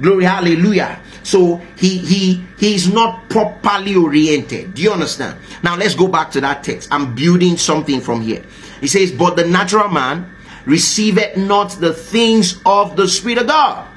[0.00, 1.00] Glory, hallelujah.
[1.22, 4.74] So he he he's not properly oriented.
[4.74, 5.38] Do you understand?
[5.62, 6.88] Now let's go back to that text.
[6.90, 8.42] I'm building something from here.
[8.82, 10.34] He says, But the natural man
[10.66, 13.88] receiveth not the things of the Spirit of God,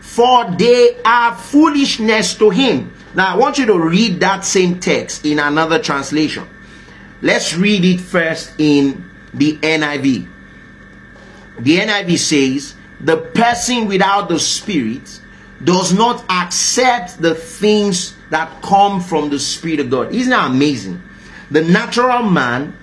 [0.00, 2.92] for they are foolishness to him.
[3.14, 6.46] Now, I want you to read that same text in another translation.
[7.22, 10.28] Let's read it first in the NIV.
[11.60, 15.20] The NIV says, The person without the Spirit
[15.62, 20.14] does not accept the things that come from the Spirit of God.
[20.14, 21.02] Isn't that amazing?
[21.50, 22.76] The natural man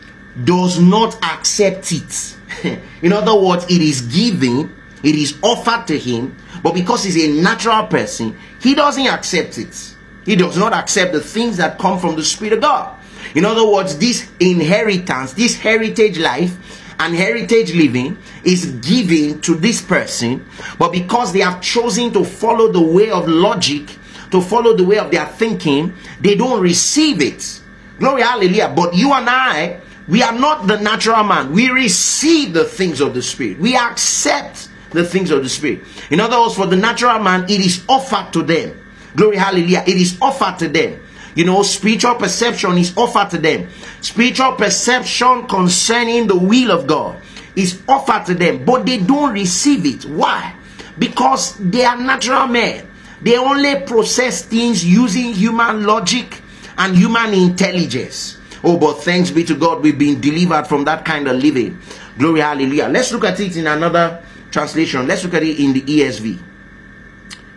[0.44, 2.38] does not accept it.
[3.02, 7.42] In other words, it is given, it is offered to him, but because he's a
[7.42, 9.96] natural person, he doesn't accept it.
[10.26, 12.98] He does not accept the things that come from the Spirit of God.
[13.34, 16.58] In other words, this inheritance, this heritage life,
[17.00, 20.46] and heritage living is given to this person,
[20.78, 23.98] but because they have chosen to follow the way of logic,
[24.30, 27.60] to follow the way of their thinking, they don't receive it.
[27.98, 28.72] Glory, hallelujah.
[28.76, 31.54] But you and I, we are not the natural man.
[31.54, 33.60] We receive the things of the Spirit.
[33.60, 35.84] We accept the things of the Spirit.
[36.10, 38.78] In other words, for the natural man, it is offered to them.
[39.16, 39.86] Glory, hallelujah.
[39.88, 41.02] It is offered to them.
[41.34, 43.70] You know, spiritual perception is offered to them.
[44.02, 47.18] Spiritual perception concerning the will of God
[47.56, 50.04] is offered to them, but they don't receive it.
[50.04, 50.54] Why?
[51.00, 52.86] Because they are natural men.
[53.22, 56.42] They only process things using human logic
[56.78, 58.41] and human intelligence.
[58.64, 61.80] Oh, but thanks be to God, we've been delivered from that kind of living.
[62.18, 62.88] Glory, hallelujah.
[62.88, 65.08] Let's look at it in another translation.
[65.08, 66.40] Let's look at it in the ESV.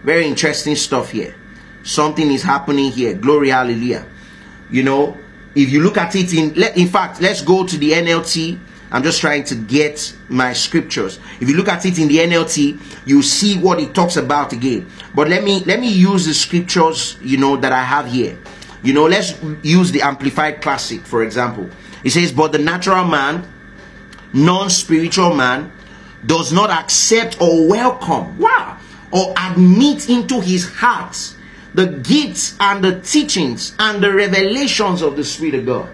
[0.03, 1.35] Very interesting stuff here.
[1.83, 3.15] Something is happening here.
[3.15, 4.07] Glory, hallelujah.
[4.71, 5.19] You know,
[5.55, 8.59] if you look at it in, in fact, let's go to the NLT.
[8.91, 11.19] I'm just trying to get my scriptures.
[11.41, 14.89] If you look at it in the NLT, you see what it talks about again.
[15.15, 18.39] But let me let me use the scriptures, you know, that I have here.
[18.85, 21.71] You know, let's use the Amplified Classic, for example.
[22.05, 23.51] It says, But the natural man,
[24.35, 25.73] non spiritual man,
[26.27, 28.79] does not accept or welcome, wow,
[29.11, 31.35] or admit into his heart
[31.73, 35.89] the gifts and the teachings and the revelations of the Spirit of God.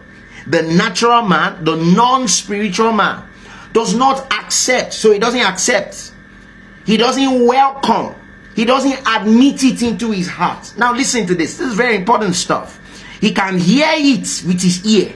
[0.48, 3.22] The natural man, the non spiritual man,
[3.72, 6.11] does not accept, so he doesn't accept,
[6.85, 8.16] he doesn't welcome,
[8.57, 10.74] he doesn't admit it into his heart.
[10.76, 12.80] Now, listen to this, this is very important stuff.
[13.20, 15.12] He can hear it with his ear.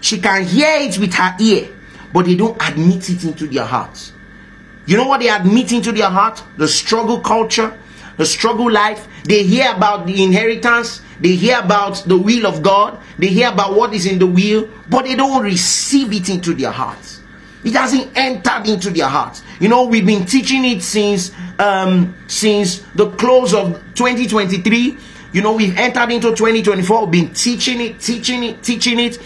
[0.00, 1.68] She can hear it with her ear,
[2.12, 4.12] but they don't admit it into their hearts.
[4.86, 6.42] You know what they admit into their heart?
[6.56, 7.78] The struggle culture,
[8.16, 9.06] the struggle life.
[9.24, 13.74] They hear about the inheritance, they hear about the will of God, they hear about
[13.74, 17.20] what is in the will, but they don't receive it into their hearts.
[17.64, 19.42] It hasn't entered into their hearts.
[19.60, 24.96] You know, we've been teaching it since um, since the close of 2023
[25.32, 29.18] you know, we've entered into 2024, been teaching it, teaching it, teaching it.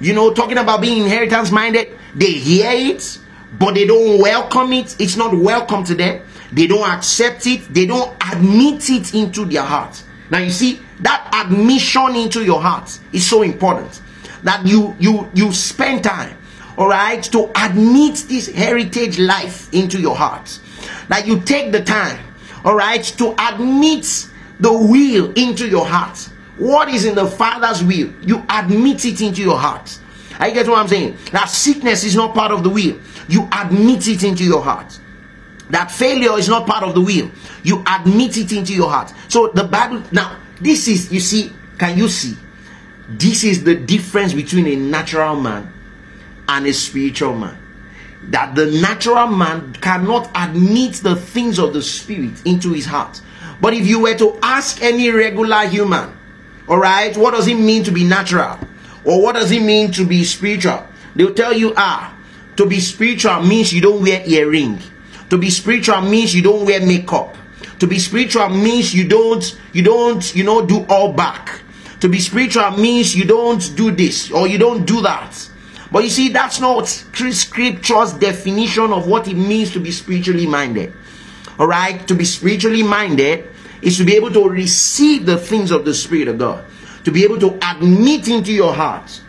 [0.00, 1.96] You know, talking about being inheritance minded.
[2.14, 3.18] They hear it,
[3.58, 4.96] but they don't welcome it.
[4.98, 6.22] It's not welcome to them.
[6.52, 7.72] They don't accept it.
[7.72, 10.02] They don't admit it into their heart.
[10.30, 14.00] Now you see that admission into your heart is so important
[14.42, 16.36] that you you you spend time,
[16.78, 20.58] all right, to admit this heritage life into your heart.
[21.08, 22.24] That you take the time,
[22.64, 24.29] all right, to admit
[24.60, 26.18] the will into your heart.
[26.56, 28.12] What is in the Father's will?
[28.22, 29.98] You admit it into your heart.
[30.38, 31.16] I get what I'm saying?
[31.32, 32.98] That sickness is not part of the will.
[33.28, 34.98] You admit it into your heart.
[35.70, 37.30] That failure is not part of the will.
[37.62, 39.12] You admit it into your heart.
[39.28, 42.36] So the Bible, now, this is, you see, can you see?
[43.08, 45.72] This is the difference between a natural man
[46.48, 47.56] and a spiritual man.
[48.24, 53.20] That the natural man cannot admit the things of the spirit into his heart.
[53.60, 56.16] But if you were to ask any regular human,
[56.68, 58.58] all right, what does it mean to be natural?
[59.04, 60.86] Or what does it mean to be spiritual?
[61.14, 62.16] They'll tell you, ah,
[62.56, 64.78] to be spiritual means you don't wear earring.
[65.30, 67.36] To be spiritual means you don't wear makeup.
[67.78, 71.62] To be spiritual means you don't, you don't, you know, do all back.
[72.00, 75.48] To be spiritual means you don't do this or you don't do that.
[75.90, 80.92] But you see, that's not scripture's definition of what it means to be spiritually minded.
[81.60, 83.46] All right, to be spiritually minded
[83.82, 86.64] is to be able to receive the things of the Spirit of God,
[87.04, 89.20] to be able to admit into your heart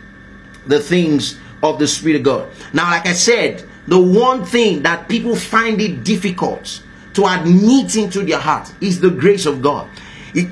[0.66, 2.48] the things of the Spirit of God.
[2.72, 8.24] Now, like I said, the one thing that people find it difficult to admit into
[8.24, 9.90] their heart is the grace of God.
[10.34, 10.48] It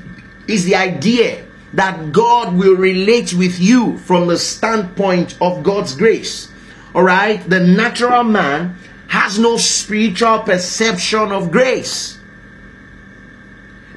[0.47, 6.51] is the idea that God will relate with you from the standpoint of God's grace.
[6.93, 8.75] All right, the natural man
[9.11, 12.17] has no spiritual perception of grace.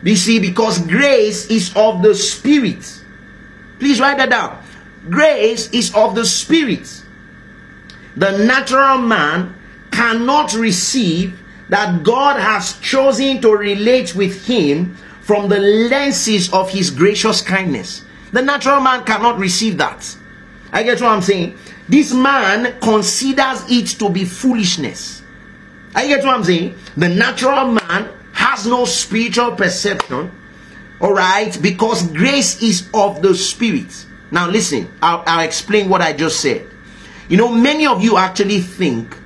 [0.02, 3.00] You see, because grace is of the Spirit.
[3.78, 4.60] Please write that down.
[5.08, 7.04] Grace is of the Spirit.
[8.16, 9.54] The natural man
[9.92, 16.90] cannot receive that God has chosen to relate with him from the lenses of his
[16.90, 18.04] gracious kindness.
[18.32, 20.16] The natural man cannot receive that.
[20.72, 21.56] I get what I'm saying.
[21.88, 25.22] This man considers it to be foolishness.
[25.94, 26.76] I get what I'm saying.
[26.96, 30.30] The natural man has no spiritual perception,
[31.00, 34.06] all right, because grace is of the spirit.
[34.30, 36.66] Now, listen, I'll, I'll explain what I just said.
[37.28, 39.16] You know, many of you actually think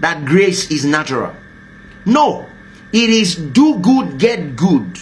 [0.00, 1.34] that grace is natural.
[2.04, 2.48] No,
[2.92, 4.98] it is do good, get good,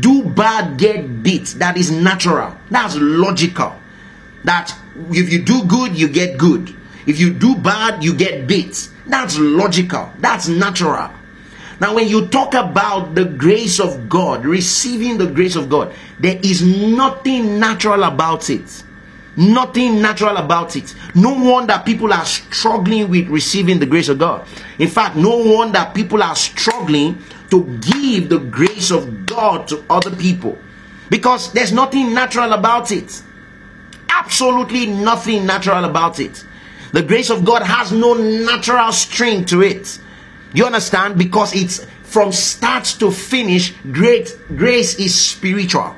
[0.00, 1.46] do bad, get beat.
[1.58, 3.74] That is natural, that's logical
[4.46, 4.74] that
[5.10, 6.74] if you do good, you get good.
[7.06, 8.88] If you do bad, you get beat.
[9.06, 10.10] That's logical.
[10.18, 11.10] That's natural.
[11.78, 16.40] Now, when you talk about the grace of God, receiving the grace of God, there
[16.42, 18.82] is nothing natural about it.
[19.36, 20.94] Nothing natural about it.
[21.14, 24.46] No wonder people are struggling with receiving the grace of God.
[24.78, 30.14] In fact, no wonder people are struggling to give the grace of God to other
[30.16, 30.56] people
[31.10, 33.22] because there's nothing natural about it
[34.18, 36.44] absolutely nothing natural about it.
[36.92, 39.98] The grace of God has no natural string to it.
[40.54, 41.18] You understand?
[41.18, 45.94] Because it's from start to finish, great grace is spiritual.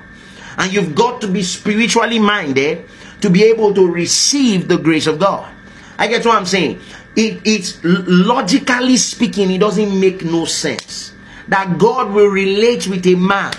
[0.57, 2.85] And you've got to be spiritually minded
[3.21, 5.53] to be able to receive the grace of God.
[5.99, 6.81] I get what I'm saying.
[7.15, 11.13] It, it's logically speaking, it doesn't make no sense
[11.49, 13.53] that God will relate with a man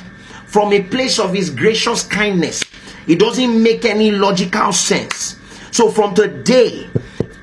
[0.45, 2.64] from a place of his gracious kindness.
[3.08, 5.38] It doesn't make any logical sense.
[5.72, 6.89] So from today,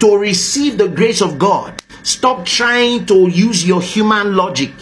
[0.01, 4.73] to receive the grace of God, stop trying to use your human logic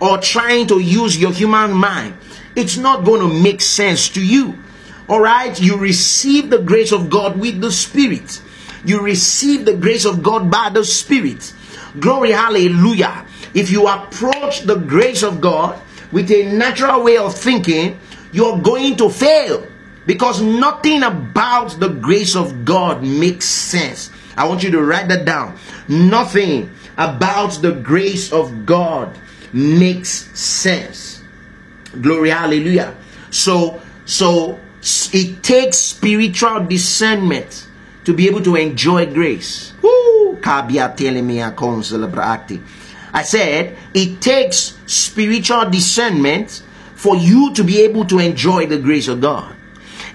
[0.00, 2.16] or trying to use your human mind.
[2.56, 4.58] It's not going to make sense to you.
[5.08, 8.42] All right, you receive the grace of God with the Spirit.
[8.84, 11.54] You receive the grace of God by the Spirit.
[12.00, 13.24] Glory, hallelujah.
[13.54, 15.80] If you approach the grace of God
[16.12, 17.98] with a natural way of thinking,
[18.32, 19.66] you're going to fail
[20.08, 24.10] because nothing about the grace of God makes sense.
[24.38, 25.58] I want you to write that down.
[25.86, 29.14] Nothing about the grace of God
[29.52, 31.22] makes sense.
[32.00, 32.96] Glory, hallelujah.
[33.28, 34.58] So, so
[35.12, 37.68] it takes spiritual discernment
[38.06, 39.74] to be able to enjoy grace.
[39.82, 40.38] Woo!
[43.12, 46.62] I said it takes spiritual discernment
[46.94, 49.57] for you to be able to enjoy the grace of God.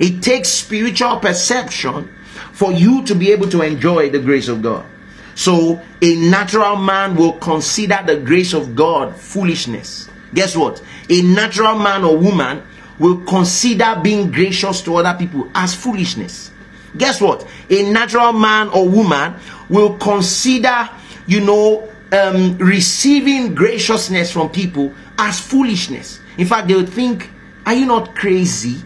[0.03, 2.13] It takes spiritual perception
[2.51, 4.85] for you to be able to enjoy the grace of God.
[5.33, 10.09] So, a natural man will consider the grace of God foolishness.
[10.33, 10.83] Guess what?
[11.09, 12.63] A natural man or woman
[12.99, 16.51] will consider being gracious to other people as foolishness.
[16.97, 17.47] Guess what?
[17.69, 19.35] A natural man or woman
[19.69, 20.89] will consider,
[21.27, 26.19] you know, um, receiving graciousness from people as foolishness.
[26.37, 27.29] In fact, they will think,
[27.65, 28.83] Are you not crazy?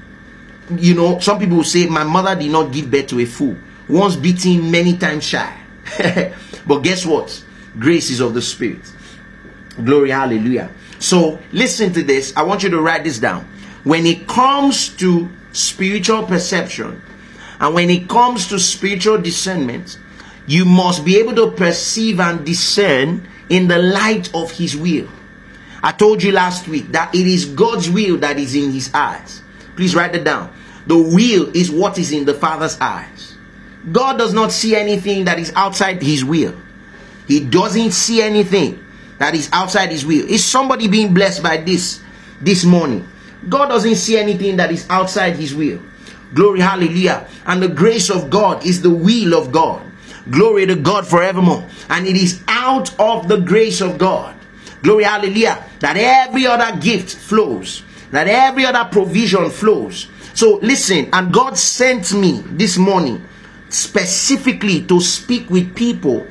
[0.69, 3.55] You know, some people say, My mother did not give birth to a fool,
[3.87, 5.57] once beaten, many times shy.
[6.67, 7.43] but guess what?
[7.79, 8.91] Grace is of the Spirit.
[9.83, 10.71] Glory, hallelujah.
[10.99, 12.35] So, listen to this.
[12.35, 13.47] I want you to write this down.
[13.83, 17.01] When it comes to spiritual perception
[17.59, 19.97] and when it comes to spiritual discernment,
[20.47, 25.07] you must be able to perceive and discern in the light of His will.
[25.83, 29.43] I told you last week that it is God's will that is in His eyes.
[29.77, 30.51] Please write it down.
[30.87, 33.37] The will is what is in the Father's eyes.
[33.91, 36.55] God does not see anything that is outside His will.
[37.27, 38.83] He doesn't see anything
[39.19, 40.27] that is outside His will.
[40.29, 42.01] Is somebody being blessed by this
[42.41, 43.07] this morning?
[43.47, 45.79] God doesn't see anything that is outside His will.
[46.33, 47.27] Glory, hallelujah.
[47.45, 49.83] And the grace of God is the will of God.
[50.29, 51.65] Glory to God forevermore.
[51.89, 54.35] And it is out of the grace of God.
[54.81, 55.63] Glory, hallelujah.
[55.79, 57.83] That every other gift flows.
[58.11, 60.07] That every other provision flows.
[60.33, 63.25] So listen, and God sent me this morning
[63.69, 66.25] specifically to speak with people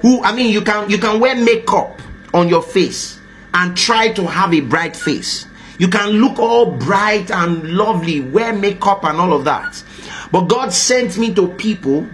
[0.00, 2.00] who I mean you can you can wear makeup
[2.34, 3.20] on your face
[3.54, 5.46] and try to have a bright face.
[5.78, 9.82] You can look all bright and lovely, wear makeup and all of that.
[10.30, 12.08] But God sent me to people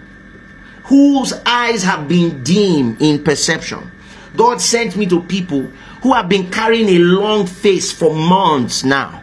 [0.85, 3.91] whose eyes have been dim in perception.
[4.37, 5.71] God sent me to people
[6.03, 9.23] who have been carrying a long face for months now.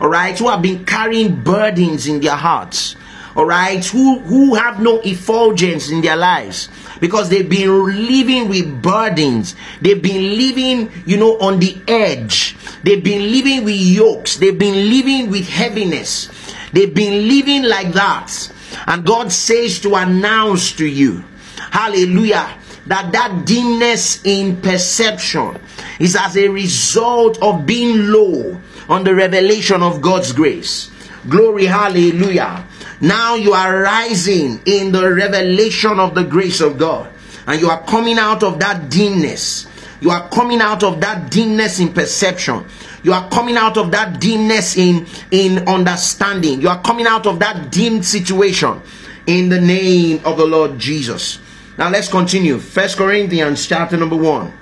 [0.00, 2.96] All right, who have been carrying burdens in their hearts.
[3.34, 6.68] All right, who who have no effulgence in their lives
[7.00, 9.54] because they've been living with burdens.
[9.80, 12.56] They've been living, you know, on the edge.
[12.82, 14.36] They've been living with yokes.
[14.36, 16.30] They've been living with heaviness.
[16.72, 18.52] They've been living like that.
[18.86, 21.24] And God says to announce to you,
[21.70, 25.58] hallelujah, that that dimness in perception
[25.98, 30.90] is as a result of being low on the revelation of God's grace.
[31.28, 32.64] Glory, hallelujah.
[33.00, 37.12] Now you are rising in the revelation of the grace of God.
[37.46, 39.66] And you are coming out of that dimness.
[40.00, 42.64] You are coming out of that dimness in perception.
[43.02, 46.60] You are coming out of that dimness in, in understanding.
[46.60, 48.80] You are coming out of that dim situation
[49.26, 51.38] in the name of the Lord Jesus.
[51.78, 52.58] Now let's continue.
[52.58, 54.52] First Corinthians chapter number one.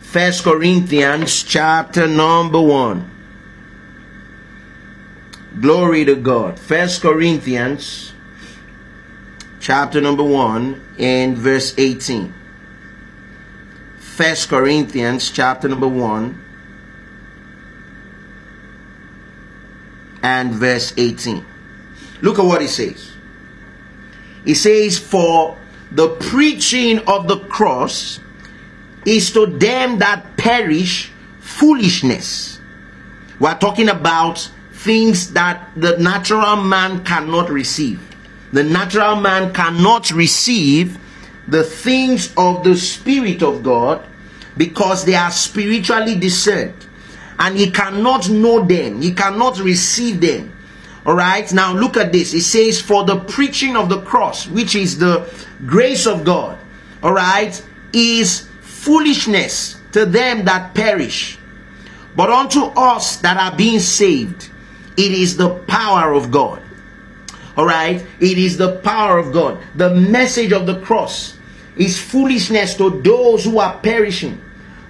[0.00, 3.10] First Corinthians chapter number one.
[5.60, 6.58] Glory to God.
[6.58, 8.12] First Corinthians
[9.60, 12.32] chapter number 1 and verse 18.
[13.98, 16.44] First Corinthians chapter number 1
[20.22, 21.44] and verse 18.
[22.22, 23.12] Look at what he says.
[24.44, 25.58] He says, For
[25.90, 28.20] the preaching of the cross
[29.06, 31.10] is to them that perish
[31.40, 32.60] foolishness.
[33.40, 38.00] We're talking about things that the natural man cannot receive.
[38.52, 40.98] The natural man cannot receive
[41.46, 44.06] the things of the Spirit of God
[44.56, 46.86] because they are spiritually discerned.
[47.38, 50.52] And he cannot know them, he cannot receive them.
[51.08, 52.34] All right, now look at this.
[52.34, 55.26] It says, For the preaching of the cross, which is the
[55.64, 56.58] grace of God,
[57.02, 61.38] all right, is foolishness to them that perish.
[62.14, 64.50] But unto us that are being saved,
[64.98, 66.60] it is the power of God.
[67.56, 69.62] All right, it is the power of God.
[69.76, 71.38] The message of the cross
[71.74, 74.42] is foolishness to those who are perishing,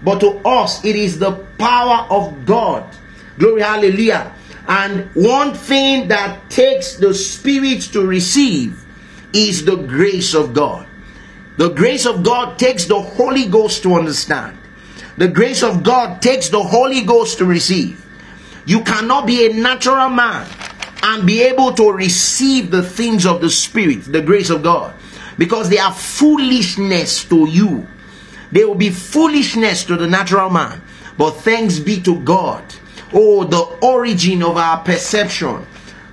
[0.03, 2.93] but to us it is the power of God.
[3.39, 4.35] Glory, hallelujah.
[4.69, 8.85] And one thing that takes the Spirit to receive
[9.33, 10.87] is the grace of God.
[11.57, 14.59] The grace of God takes the Holy Ghost to understand.
[15.17, 18.05] The grace of God takes the Holy Ghost to receive.
[18.67, 20.47] You cannot be a natural man
[21.03, 24.95] and be able to receive the things of the Spirit, the grace of God,
[25.39, 27.89] because they are foolishness to you.
[28.53, 30.83] They will be foolishness to the natural man.
[31.17, 32.63] But thanks be to God
[33.13, 35.67] Oh, the origin of our perception,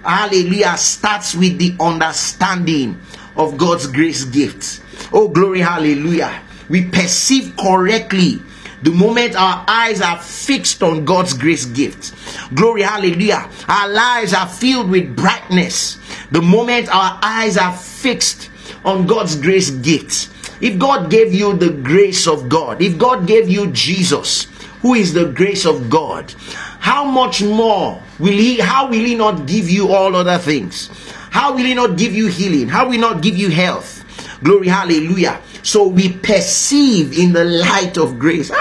[0.04, 3.00] hallelujah, starts with the understanding
[3.36, 4.82] of God's grace gifts.
[5.12, 6.41] Oh, glory, hallelujah.
[6.70, 8.41] We perceive correctly
[8.82, 12.14] the moment our eyes are fixed on God's grace gifts.
[12.54, 13.50] Glory, hallelujah.
[13.68, 15.98] Our lives are filled with brightness.
[16.32, 18.50] The moment our eyes are fixed
[18.84, 20.30] on God's grace gifts.
[20.62, 24.48] If God gave you the grace of God, if God gave you Jesus,
[24.86, 26.32] who is the grace of God,
[26.78, 30.92] how much more will he how will he not give you all other things?
[31.32, 32.68] How will he not give you healing?
[32.68, 34.06] How will he not give you health?
[34.44, 35.42] Glory hallelujah.
[35.64, 38.52] So we perceive in the light of grace.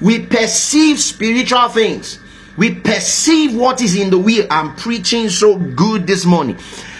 [0.00, 2.18] We perceive spiritual things.
[2.56, 6.58] We perceive what is in the will i'm preaching so good this morning.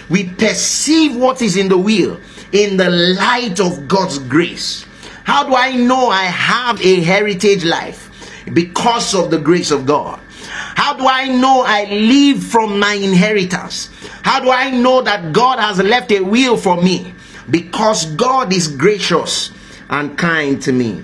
[0.09, 2.21] We perceive what is in the will
[2.53, 4.85] in the light of god's grace
[5.23, 8.11] how do i know i have a heritage life
[8.53, 10.19] because of the grace of God?
[10.53, 13.89] How do I know I live from my inheritance?
[14.23, 17.13] How do I know that God has left a will for me?
[17.49, 19.51] Because God is gracious
[19.89, 21.03] and kind to me.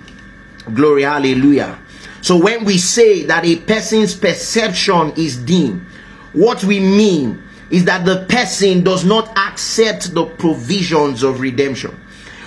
[0.74, 1.80] Glory, hallelujah.
[2.22, 5.86] So when we say that a person's perception is dim,
[6.34, 11.97] what we mean is that the person does not accept the provisions of redemption.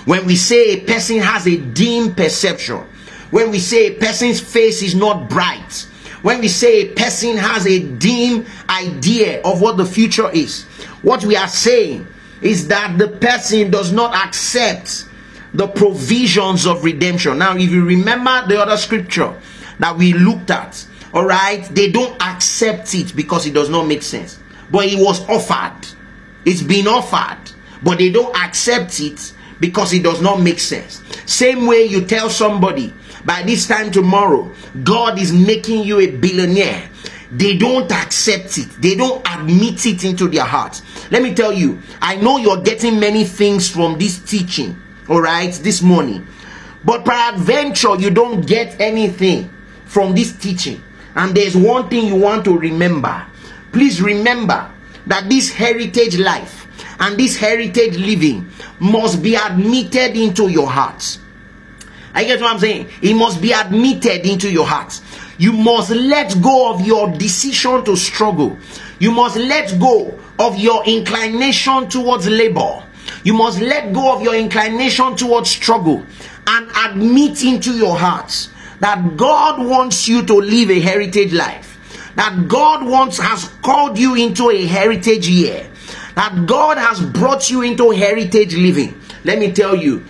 [0.05, 2.83] When we say a person has a dim perception,
[3.29, 5.87] when we say a person's face is not bright,
[6.21, 10.63] when we say a person has a dim idea of what the future is,
[11.01, 12.07] what we are saying
[12.41, 15.07] is that the person does not accept
[15.53, 17.37] the provisions of redemption.
[17.37, 19.33] Now, if you remember the other scripture
[19.79, 24.01] that we looked at, all right, they don't accept it because it does not make
[24.01, 24.39] sense.
[24.71, 25.87] But it was offered,
[26.45, 27.51] it's been offered,
[27.83, 31.01] but they don't accept it because it does not make sense.
[31.25, 32.93] Same way you tell somebody
[33.23, 34.51] by this time tomorrow,
[34.83, 36.89] God is making you a billionaire.
[37.31, 40.81] They don't accept it, they don't admit it into their hearts.
[41.11, 45.53] Let me tell you, I know you're getting many things from this teaching, all right,
[45.53, 46.27] this morning,
[46.83, 49.49] but peradventure you don't get anything
[49.85, 50.83] from this teaching.
[51.15, 53.25] And there's one thing you want to remember.
[53.71, 54.69] Please remember
[55.07, 56.60] that this heritage life
[56.99, 61.19] and this heritage living must be admitted into your hearts.
[62.13, 62.89] I get what I'm saying?
[63.01, 64.99] It must be admitted into your heart.
[65.37, 68.57] You must let go of your decision to struggle.
[68.99, 72.83] You must let go of your inclination towards labor.
[73.23, 76.05] You must let go of your inclination towards struggle
[76.47, 81.77] and admit into your heart that God wants you to live a heritage life.
[82.15, 85.70] That God wants has called you into a heritage year.
[86.15, 88.99] That God has brought you into heritage living.
[89.23, 90.03] Let me tell you,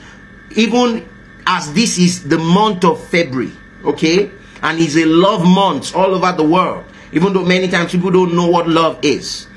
[0.52, 1.08] even
[1.46, 3.52] as this is the month of February,
[3.84, 4.32] okay?
[4.62, 8.36] And it's a love month all over the world, even though many times people don't
[8.36, 9.48] know what love is.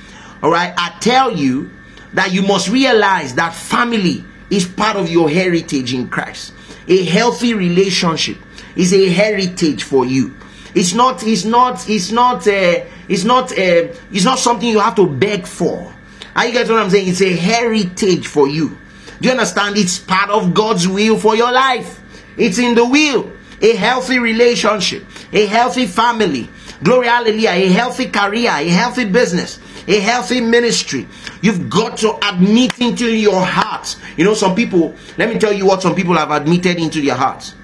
[0.43, 1.71] All right, I tell you
[2.13, 6.53] that you must realize that family is part of your heritage in Christ.
[6.89, 8.37] A healthy relationship
[8.77, 10.35] is a heritage for you.
[10.75, 11.23] It's not.
[11.25, 11.89] It's not.
[11.89, 12.47] It's not.
[12.47, 13.53] Uh, it's not.
[13.53, 15.94] Uh, it's not something you have to beg for.
[16.37, 17.09] Are you guys what I'm saying?
[17.09, 18.77] It's a heritage for you.
[19.21, 19.77] Do you understand?
[19.77, 22.01] It's part of God's will for your life.
[22.37, 23.33] It's in the will.
[23.63, 26.51] A healthy relationship, a healthy family,
[26.83, 31.07] glory, hallelujah, a healthy career, a healthy business, a healthy ministry.
[31.41, 33.97] You've got to admit into your heart.
[34.17, 37.15] You know, some people, let me tell you what some people have admitted into their
[37.15, 37.55] hearts.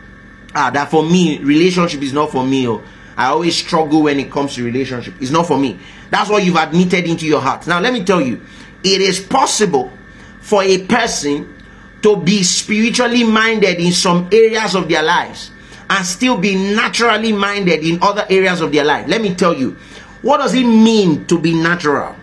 [0.55, 2.68] Ah, that for me, relationship is not for me.
[2.68, 2.83] Oh.
[3.16, 5.14] I always struggle when it comes to relationship.
[5.21, 5.79] It's not for me.
[6.11, 7.66] That's what you've admitted into your heart.
[7.66, 8.41] Now, let me tell you,
[8.83, 9.93] it is possible
[10.41, 11.57] for a person
[12.03, 15.51] to be spiritually minded in some areas of their lives
[15.91, 19.07] and still be naturally minded in other areas of their life.
[19.09, 19.76] Let me tell you,
[20.22, 22.14] what does it mean to be natural?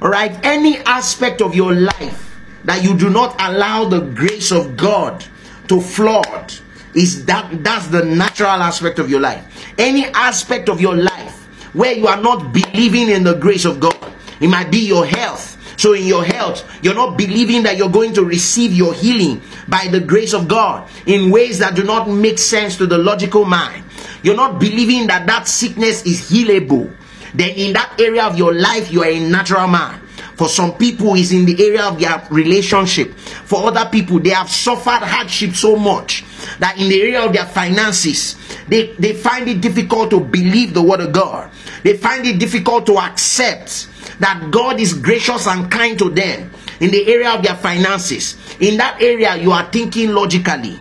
[0.00, 4.76] All right, any aspect of your life that you do not allow the grace of
[4.76, 5.24] God
[5.68, 6.54] to flood
[6.94, 9.44] is that that's the natural aspect of your life.
[9.78, 14.12] Any aspect of your life where you are not believing in the grace of God,
[14.40, 15.57] it might be your health.
[15.78, 19.86] So, in your health, you're not believing that you're going to receive your healing by
[19.86, 23.84] the grace of God in ways that do not make sense to the logical mind.
[24.24, 26.92] You're not believing that that sickness is healable.
[27.32, 30.00] Then, in that area of your life, you are a natural man.
[30.34, 33.14] For some people, it's in the area of their relationship.
[33.14, 36.24] For other people, they have suffered hardship so much
[36.58, 40.82] that in the area of their finances, they, they find it difficult to believe the
[40.82, 41.52] word of God.
[41.84, 43.88] They find it difficult to accept
[44.20, 46.50] that God is gracious and kind to them
[46.80, 48.36] in the area of their finances.
[48.60, 50.78] In that area, you are thinking logically.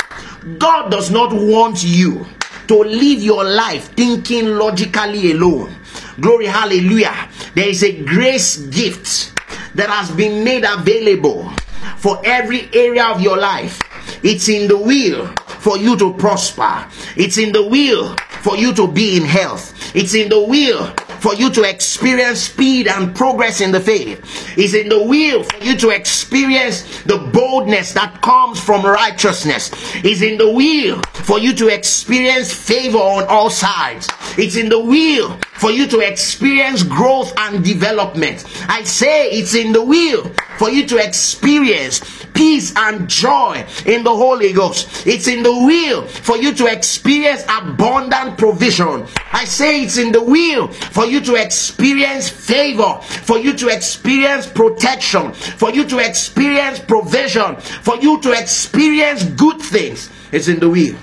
[0.58, 2.26] God does not want you
[2.68, 5.76] to live your life thinking logically alone.
[6.20, 7.30] Glory, hallelujah.
[7.54, 9.40] There is a grace gift
[9.76, 11.50] that has been made available
[11.98, 13.82] for every area of your life.
[14.24, 15.28] It's in the will
[15.60, 16.86] for you to prosper.
[17.16, 19.74] It's in the will for you to be in health.
[19.96, 20.88] It's in the will
[21.20, 24.22] for you to experience speed and progress in the faith.
[24.58, 29.72] It's in the will for you to experience the boldness that comes from righteousness.
[30.04, 34.08] It's in the will for you to experience favor on all sides.
[34.38, 38.46] It's in the will for you to experience growth and development.
[38.70, 44.16] I say it's in the will for you to experience peace and joy in the
[44.16, 45.08] Holy Ghost.
[45.08, 49.08] It's in the will for you to experience abundant provision.
[49.34, 54.46] I say it's in the will for you to experience favor, for you to experience
[54.46, 60.12] protection, for you to experience provision, for you to experience good things.
[60.32, 60.96] It's in the will.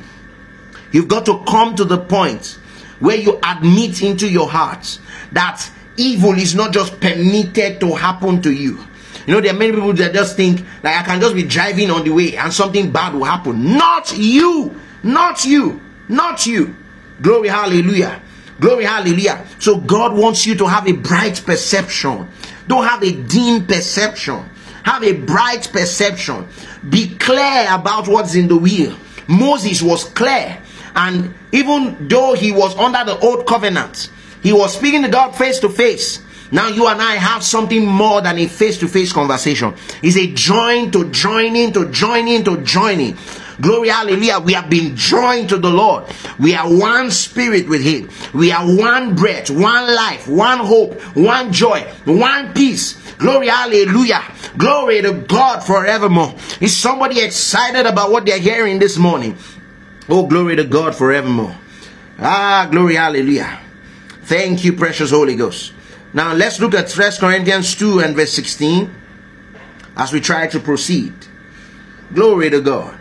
[0.93, 2.59] You've got to come to the point
[3.01, 5.01] where you admit into your heart
[5.32, 8.78] that evil is not just permitted to happen to you.
[9.27, 11.91] You know, there are many people that just think like I can just be driving
[11.91, 13.77] on the way and something bad will happen.
[13.77, 16.77] Not you, not you, not you.
[17.22, 18.20] Glory, hallelujah.
[18.61, 19.47] Glory, hallelujah.
[19.59, 22.29] So God wants you to have a bright perception.
[22.68, 24.45] Don't have a dim perception.
[24.85, 26.47] Have a bright perception.
[26.89, 28.97] Be clear about what's in the will.
[29.27, 30.61] Moses was clear
[30.95, 34.11] and even though he was under the old covenant,
[34.43, 36.24] he was speaking to God face to face.
[36.53, 39.75] Now you and I have something more than a face-to-face conversation.
[40.03, 43.17] It's a join to joining to joining to joining.
[43.61, 44.41] Glory, hallelujah.
[44.41, 46.05] We have been joined to the Lord.
[46.39, 48.11] We are one spirit with Him.
[48.33, 53.01] We are one breath, one life, one hope, one joy, one peace.
[53.15, 54.23] Glory, hallelujah.
[54.59, 56.35] Glory to God forevermore.
[56.61, 59.37] Is somebody excited about what they're hearing this morning?
[60.09, 61.57] Oh, glory to God forevermore.
[62.19, 63.61] Ah, glory, hallelujah.
[64.25, 65.73] Thank you, precious Holy Ghost.
[66.15, 68.95] Now let's look at 1 Corinthians 2 and verse 16
[69.97, 71.12] as we try to proceed.
[72.15, 72.95] Glory to God.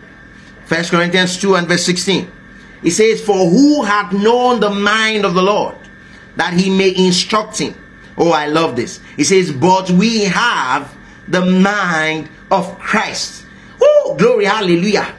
[0.67, 2.31] 1 Corinthians 2 and verse 16.
[2.81, 5.75] It says, For who hath known the mind of the Lord
[6.35, 7.75] that he may instruct him?
[8.17, 8.99] Oh, I love this.
[9.15, 10.95] It says, But we have
[11.27, 13.45] the mind of Christ.
[13.79, 15.13] Oh, glory, hallelujah.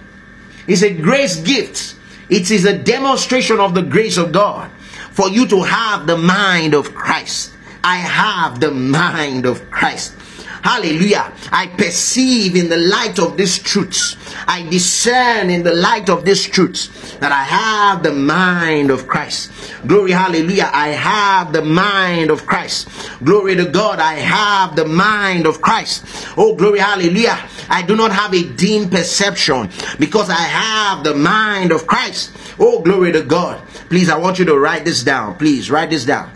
[0.67, 1.95] It's a grace gift.
[2.29, 4.71] It is a demonstration of the grace of God
[5.13, 7.54] for you to have the mind of Christ.
[7.85, 10.15] I have the mind of Christ.
[10.63, 11.31] Hallelujah.
[11.53, 14.17] I perceive in the light of these truths.
[14.49, 19.53] I discern in the light of these truths that I have the mind of Christ.
[19.87, 20.71] Glory, hallelujah.
[20.73, 22.89] I have the mind of Christ.
[23.23, 24.01] Glory to God.
[24.01, 26.07] I have the mind of Christ.
[26.39, 27.39] Oh, glory, hallelujah.
[27.69, 29.69] I do not have a dim perception
[29.99, 32.33] because I have the mind of Christ.
[32.59, 33.61] Oh, glory to God.
[33.91, 35.37] Please, I want you to write this down.
[35.37, 36.33] Please, write this down.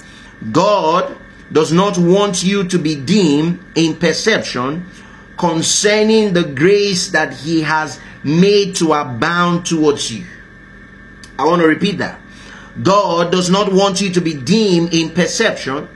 [0.52, 1.16] God
[1.52, 4.86] does not want you to be dim in perception
[5.36, 10.26] concerning the grace that He has made to abound towards you.
[11.38, 12.20] I want to repeat that.
[12.82, 15.88] God does not want you to be dim in perception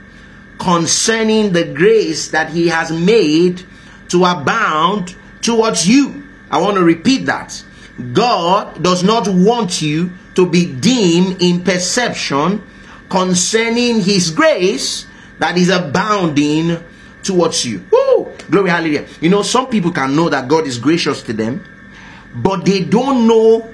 [0.57, 3.63] concerning the grace that He has made
[4.09, 6.23] to abound towards you.
[6.49, 7.63] I want to repeat that.
[8.13, 12.63] God does not want you to be dim in perception
[13.09, 15.05] concerning His grace
[15.43, 16.81] that is abounding
[17.21, 17.85] towards you.
[17.91, 18.31] Woo!
[18.49, 19.05] Glory, hallelujah.
[19.19, 21.61] You know, some people can know that God is gracious to them,
[22.33, 23.73] but they don't know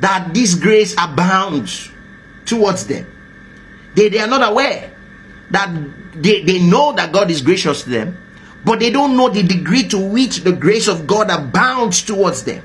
[0.00, 1.88] that this grace abounds
[2.44, 3.06] towards them.
[3.94, 4.92] They, they are not aware
[5.52, 5.72] that
[6.14, 8.18] they, they know that God is gracious to them,
[8.64, 12.64] but they don't know the degree to which the grace of God abounds towards them.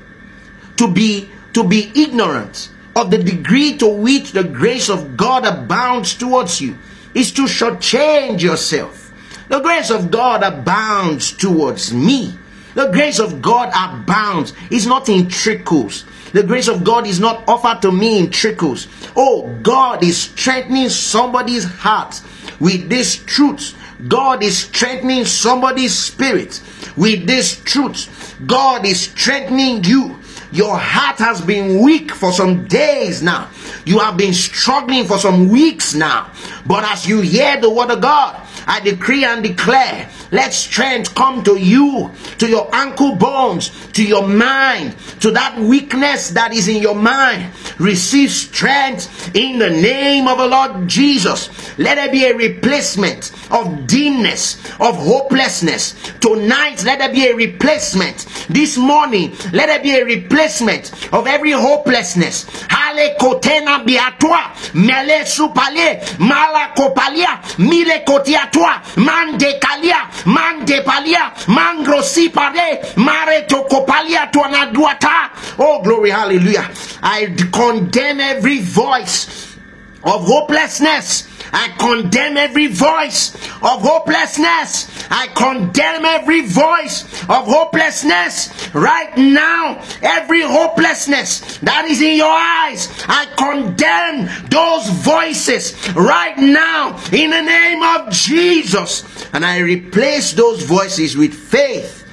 [0.78, 6.16] To be to be ignorant of the degree to which the grace of God abounds
[6.16, 6.76] towards you
[7.18, 9.12] is to shortchange yourself.
[9.48, 12.38] The grace of God abounds towards me.
[12.74, 14.52] The grace of God abounds.
[14.70, 16.04] It's not in trickles.
[16.32, 18.86] The grace of God is not offered to me in trickles.
[19.16, 22.22] Oh, God is strengthening somebody's heart
[22.60, 23.74] with this truth.
[24.06, 26.62] God is strengthening somebody's spirit
[26.96, 28.36] with this truth.
[28.46, 30.20] God is strengthening you.
[30.52, 33.50] Your heart has been weak for some days now.
[33.84, 36.30] You have been struggling for some weeks now.
[36.66, 41.42] But as you hear the word of God, I decree and declare let strength come
[41.44, 46.82] to you, to your ankle bones, to your mind, to that weakness that is in
[46.82, 47.50] your mind.
[47.78, 51.48] Receive strength in the name of the Lord Jesus.
[51.78, 55.94] Let there be a replacement of dimness, of hopelessness.
[56.20, 58.26] Tonight, let there be a replacement.
[58.50, 62.44] This morning, let there be a replacement of every hopelessness.
[62.68, 63.14] Hale
[63.58, 64.38] kotena biatwa,
[64.74, 75.30] mele supale, mala kopalia, mile kotiatwa, mande kalia, mande palia, mangro sipade, mare tokopalia tuanaduata.
[75.58, 76.70] Oh, glory, hallelujah.
[77.02, 79.56] I condemn every voice
[80.04, 84.88] of hopelessness I condemn every voice of hopelessness.
[85.10, 89.82] I condemn every voice of hopelessness right now.
[90.02, 97.42] Every hopelessness that is in your eyes, I condemn those voices right now in the
[97.42, 99.04] name of Jesus.
[99.32, 102.06] And I replace those voices with faith.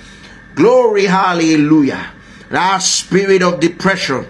[0.56, 2.12] Glory, hallelujah.
[2.50, 4.28] That spirit of depression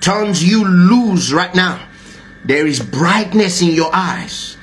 [0.00, 1.88] turns you loose right now
[2.44, 4.56] there is brightness in your eyes.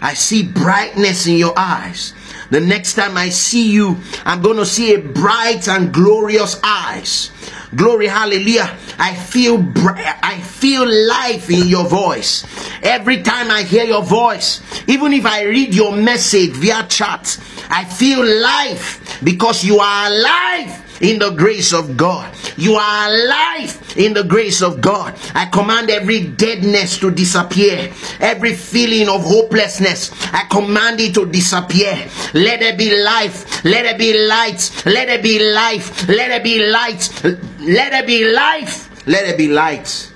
[0.00, 2.12] I see brightness in your eyes.
[2.50, 7.30] The next time I see you, I'm going to see a bright and glorious eyes.
[7.74, 8.76] Glory, hallelujah.
[8.98, 12.44] I feel I feel life in your voice.
[12.82, 17.38] Every time I hear your voice, even if I read your message via chat,
[17.70, 22.32] I feel life because you are alive in the grace of God.
[22.56, 25.18] You are alive in the grace of God.
[25.34, 30.12] I command every deadness to disappear, every feeling of hopelessness.
[30.32, 32.08] I command it to disappear.
[32.34, 33.64] Let there be life.
[33.64, 34.82] Let there be light.
[34.86, 36.08] Let there be life.
[36.08, 37.10] Let there be light.
[37.60, 39.06] Let there be life.
[39.06, 40.12] Let there be light.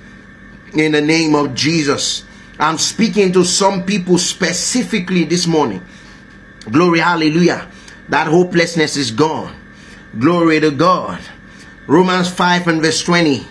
[0.73, 2.23] In the name of Jesus.
[2.59, 5.85] I'm speaking to some people specifically this morning.
[6.71, 7.67] Glory, hallelujah.
[8.09, 9.53] That hopelessness is gone.
[10.19, 11.19] Glory to God.
[11.85, 13.45] Romans 5 and verse 20.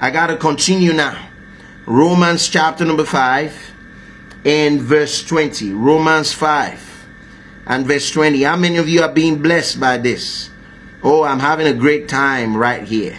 [0.00, 1.28] I got to continue now.
[1.86, 3.72] Romans chapter number 5
[4.44, 5.72] and verse 20.
[5.72, 7.06] Romans 5
[7.66, 8.42] and verse 20.
[8.42, 10.50] How many of you are being blessed by this?
[11.02, 13.18] Oh, I'm having a great time right here.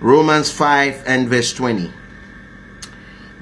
[0.00, 1.92] Romans 5 and verse 20.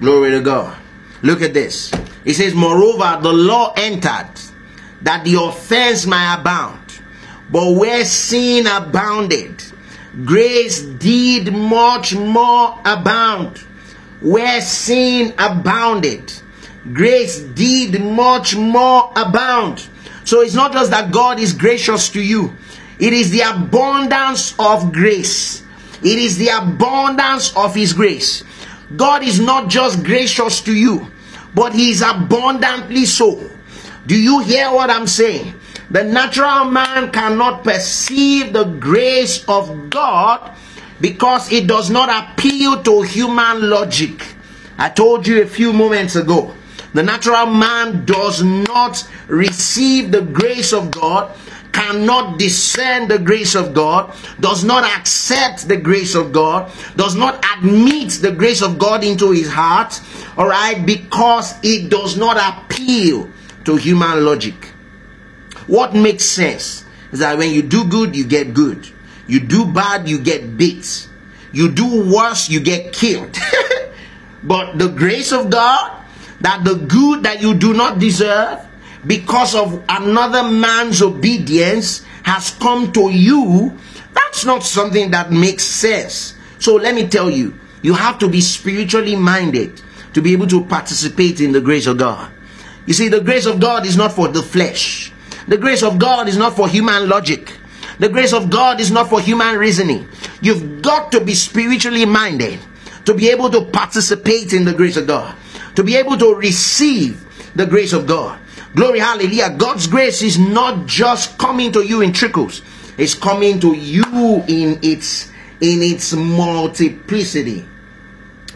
[0.00, 0.78] Glory to God.
[1.22, 1.90] Look at this.
[2.24, 4.30] It says, Moreover, the law entered
[5.02, 6.79] that the offense might abound.
[7.50, 9.62] But where sin abounded,
[10.24, 13.58] grace did much more abound.
[14.20, 16.32] Where sin abounded,
[16.92, 19.88] grace did much more abound.
[20.24, 22.54] So it's not just that God is gracious to you,
[23.00, 25.62] it is the abundance of grace.
[26.02, 28.44] It is the abundance of His grace.
[28.96, 31.10] God is not just gracious to you,
[31.54, 33.50] but He is abundantly so.
[34.06, 35.54] Do you hear what I'm saying?
[35.90, 40.52] The natural man cannot perceive the grace of God
[41.00, 44.36] because it does not appeal to human logic.
[44.78, 46.54] I told you a few moments ago.
[46.94, 51.36] The natural man does not receive the grace of God,
[51.72, 57.44] cannot discern the grace of God, does not accept the grace of God, does not
[57.56, 60.00] admit the grace of God into his heart,
[60.36, 63.28] all right, because it does not appeal
[63.64, 64.69] to human logic.
[65.66, 68.88] What makes sense is that when you do good, you get good.
[69.26, 71.08] You do bad, you get beat.
[71.52, 73.36] You do worse, you get killed.
[74.42, 76.02] but the grace of God,
[76.40, 78.66] that the good that you do not deserve,
[79.06, 83.76] because of another man's obedience, has come to you,
[84.12, 86.34] that's not something that makes sense.
[86.58, 89.80] So let me tell you, you have to be spiritually minded
[90.12, 92.30] to be able to participate in the grace of God.
[92.86, 95.09] You see, the grace of God is not for the flesh.
[95.48, 97.56] The grace of God is not for human logic.
[97.98, 100.08] The grace of God is not for human reasoning.
[100.40, 102.58] You've got to be spiritually minded
[103.04, 105.34] to be able to participate in the grace of God,
[105.76, 107.24] to be able to receive
[107.54, 108.38] the grace of God.
[108.74, 109.50] Glory, hallelujah.
[109.50, 112.62] God's grace is not just coming to you in trickles,
[112.96, 115.30] it's coming to you in its
[115.60, 117.66] in its multiplicity.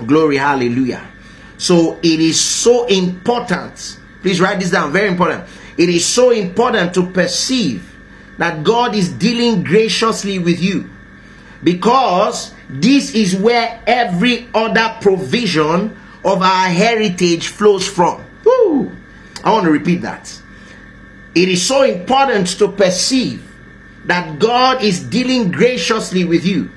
[0.06, 1.06] Glory, hallelujah.
[1.58, 4.90] So it is so important Please write this down.
[4.90, 5.44] Very important.
[5.76, 7.90] It is so important to perceive
[8.38, 10.88] that God is dealing graciously with you
[11.62, 18.24] because this is where every other provision of our heritage flows from.
[18.44, 18.92] Woo!
[19.42, 20.40] I want to repeat that.
[21.34, 23.50] It is so important to perceive
[24.04, 26.70] that God is dealing graciously with you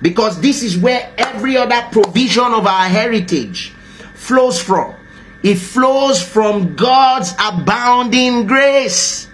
[0.00, 3.70] because this is where every other provision of our heritage
[4.14, 4.94] flows from.
[5.42, 9.28] It flows from God's abounding grace.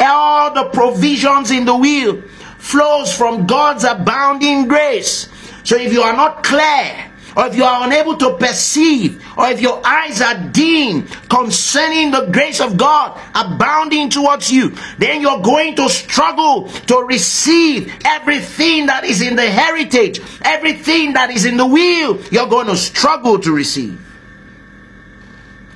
[0.00, 2.22] All the provisions in the will
[2.58, 5.28] flows from God's abounding grace.
[5.64, 9.60] So if you are not clear or if you are unable to perceive, or if
[9.60, 15.76] your eyes are dim concerning the grace of God abounding towards you, then you're going
[15.76, 21.66] to struggle to receive everything that is in the heritage, everything that is in the
[21.66, 22.20] will.
[22.32, 24.00] You're going to struggle to receive.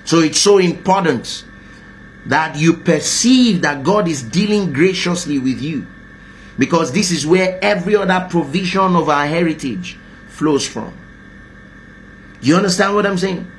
[0.05, 1.44] So it's so important
[2.26, 5.86] that you perceive that God is dealing graciously with you.
[6.59, 9.98] Because this is where every other provision of our heritage
[10.28, 10.92] flows from.
[12.40, 13.50] You understand what I'm saying?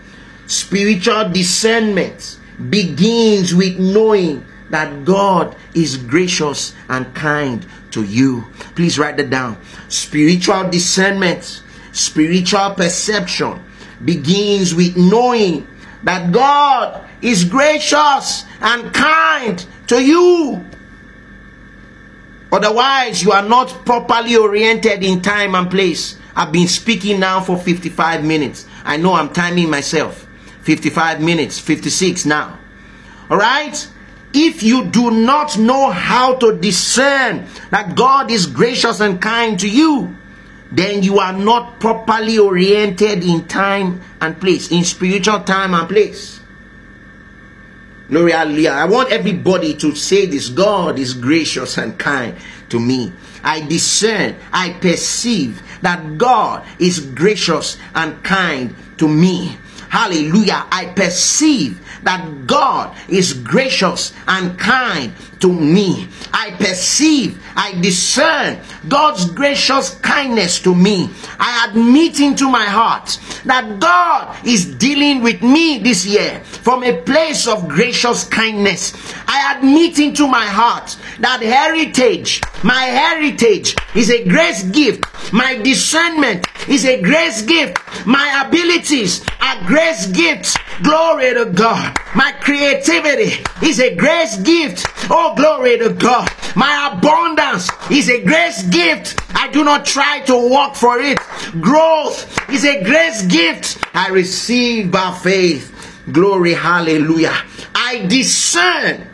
[0.47, 2.39] Spiritual discernment
[2.69, 8.45] begins with knowing that God is gracious and kind to you.
[8.75, 9.57] Please write that down.
[9.87, 13.63] Spiritual discernment, spiritual perception
[14.03, 15.67] begins with knowing
[16.03, 20.65] that God is gracious and kind to you.
[22.51, 26.17] Otherwise, you are not properly oriented in time and place.
[26.35, 28.67] I've been speaking now for 55 minutes.
[28.83, 30.27] I know I'm timing myself.
[30.61, 32.57] 55 minutes, 56 now.
[33.29, 33.87] All right?
[34.33, 39.69] If you do not know how to discern that God is gracious and kind to
[39.69, 40.15] you,
[40.74, 46.41] then you are not properly oriented in time and place, in spiritual time and place.
[48.09, 48.71] Glory hallelujah.
[48.71, 52.36] I want everybody to say this God is gracious and kind
[52.69, 53.13] to me.
[53.43, 59.57] I discern, I perceive that God is gracious and kind to me.
[59.89, 60.65] Hallelujah.
[60.71, 66.07] I perceive that God is gracious and kind to me.
[66.31, 71.09] I perceive, I discern God's gracious kindness to me.
[71.39, 76.97] I admit into my heart that God is dealing with me this year from a
[77.01, 78.93] place of gracious kindness.
[79.27, 85.03] I admit into my heart that heritage, my heritage is a grace gift.
[85.33, 87.77] My discernment is a grace gift.
[88.05, 90.55] My abilities are grace gifts.
[90.81, 91.92] Glory to God.
[92.15, 94.85] My creativity is a grace gift.
[95.09, 96.29] Oh, glory to God.
[96.55, 99.19] My abundance is a grace gift.
[99.35, 101.17] I do not try to work for it.
[101.59, 105.71] Growth is a grace gift I receive by faith.
[106.11, 107.35] Glory, hallelujah.
[107.73, 109.07] I discern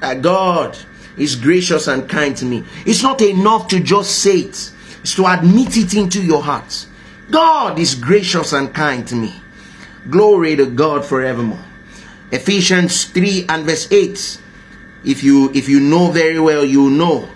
[0.00, 0.76] that God
[1.16, 2.64] is gracious and kind to me.
[2.84, 6.86] It's not enough to just say it, it's to admit it into your heart.
[7.30, 9.34] God is gracious and kind to me.
[10.10, 11.64] Glory to God forevermore.
[12.30, 14.40] Ephesians 3 and verse 8.
[15.04, 17.30] If you if you know very well, you know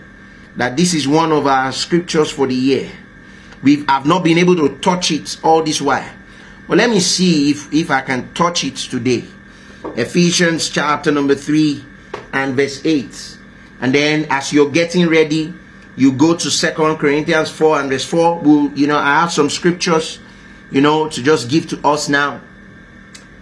[0.56, 2.90] that this is one of our scriptures for the year.
[3.62, 6.10] We have not been able to touch it all this while.
[6.66, 9.24] But let me see if, if I can touch it today.
[9.96, 11.84] Ephesians chapter number 3
[12.32, 13.38] and verse 8.
[13.80, 15.54] And then as you're getting ready,
[15.96, 18.40] you go to Second Corinthians 4 and verse 4.
[18.40, 20.20] We'll, you know, I have some scriptures,
[20.70, 22.40] you know, to just give to us now.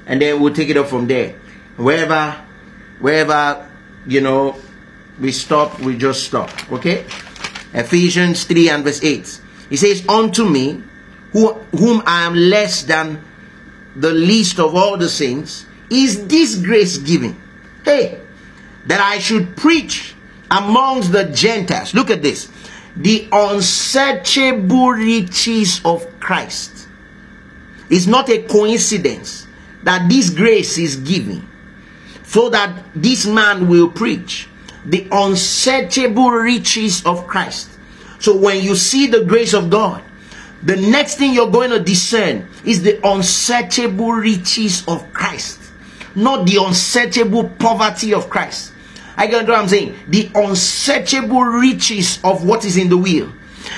[0.08, 1.34] And then we'll take it up from there.
[1.76, 2.32] Wherever,
[2.98, 3.68] wherever,
[4.06, 4.56] you know,
[5.20, 6.50] we stop, we just stop.
[6.72, 7.04] Okay?
[7.74, 9.40] Ephesians 3 and verse 8.
[9.68, 10.82] He says, Unto me,
[11.32, 13.22] who, whom I am less than
[13.94, 17.38] the least of all the saints, is this grace given.
[17.84, 18.18] Hey,
[18.86, 20.14] that I should preach
[20.50, 21.94] amongst the Gentiles.
[21.94, 22.50] Look at this.
[22.96, 26.88] The unsearchable riches of Christ.
[27.90, 29.47] It's not a coincidence
[29.82, 31.48] that this grace is given
[32.24, 34.48] so that this man will preach
[34.84, 37.70] the unsearchable riches of Christ.
[38.18, 40.02] So when you see the grace of God,
[40.62, 45.60] the next thing you're going to discern is the unsearchable riches of Christ,
[46.14, 48.72] not the unsearchable poverty of Christ.
[49.16, 49.96] I get what I'm saying.
[50.08, 53.32] The unsearchable riches of what is in the will,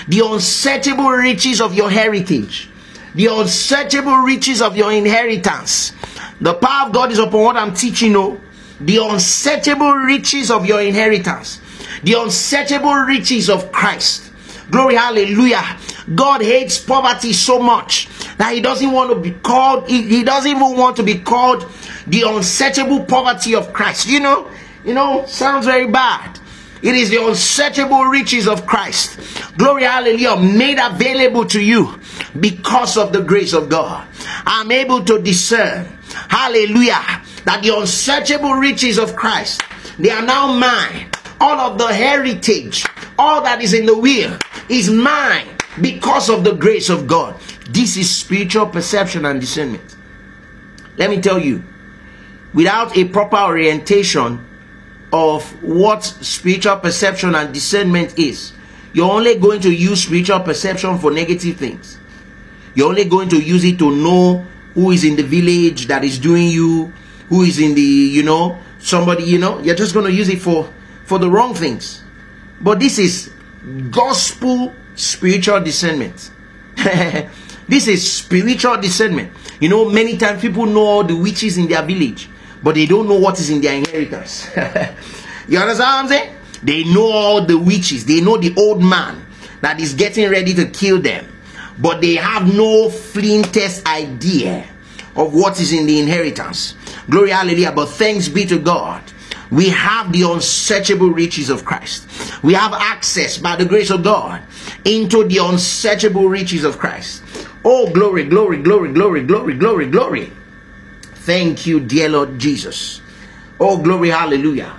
[0.08, 2.69] the unsearchable riches of your heritage,
[3.14, 5.92] the unsearchable riches of your inheritance.
[6.40, 8.40] The power of God is upon what I'm teaching you.
[8.80, 11.60] The unsearchable riches of your inheritance,
[12.02, 14.32] the unsearchable riches of Christ.
[14.70, 15.76] Glory, hallelujah.
[16.14, 18.08] God hates poverty so much
[18.38, 21.66] that he doesn't want to be called, he, he doesn't even want to be called
[22.06, 24.08] the unsearchable poverty of Christ.
[24.08, 24.50] You know,
[24.82, 26.39] you know, sounds very bad.
[26.82, 29.18] It is the unsearchable riches of Christ.
[29.58, 32.00] Glory, hallelujah, made available to you
[32.38, 34.08] because of the grace of God.
[34.46, 35.86] I'm able to discern,
[36.28, 39.62] hallelujah, that the unsearchable riches of Christ,
[39.98, 41.10] they are now mine.
[41.40, 42.84] All of the heritage,
[43.18, 45.48] all that is in the will is mine
[45.80, 47.38] because of the grace of God.
[47.70, 49.96] This is spiritual perception and discernment.
[50.96, 51.62] Let me tell you,
[52.52, 54.46] without a proper orientation
[55.12, 58.52] of what spiritual perception and discernment is,
[58.92, 61.98] you're only going to use spiritual perception for negative things.
[62.74, 64.44] You're only going to use it to know
[64.74, 66.92] who is in the village that is doing you,
[67.28, 70.40] who is in the, you know, somebody, you know, you're just going to use it
[70.40, 70.72] for
[71.04, 72.04] for the wrong things.
[72.60, 73.32] But this is
[73.90, 76.30] gospel spiritual discernment.
[76.76, 79.32] this is spiritual discernment.
[79.60, 82.28] You know, many times people know all the witches in their village,
[82.62, 84.46] but they don't know what is in their inheritance.
[85.48, 86.36] you understand what I'm saying?
[86.62, 89.24] They know all the witches, they know the old man
[89.60, 91.26] that is getting ready to kill them,
[91.78, 94.66] but they have no flintest idea
[95.16, 96.74] of what is in the inheritance.
[97.08, 97.72] Glory, hallelujah.
[97.72, 99.02] But thanks be to God
[99.50, 102.06] we have the unsearchable riches of Christ.
[102.42, 104.42] We have access by the grace of God
[104.84, 107.24] into the unsearchable riches of Christ.
[107.64, 110.32] Oh, glory, glory, glory, glory, glory, glory, glory.
[111.20, 113.00] Thank you, dear Lord Jesus.
[113.58, 114.74] Oh, glory, hallelujah.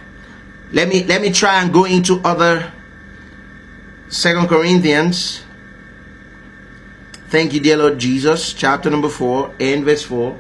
[0.72, 2.72] Let me let me try and go into other
[4.10, 5.44] Second Corinthians.
[7.30, 8.54] Thank you, dear Lord Jesus.
[8.54, 10.38] Chapter number four and verse four.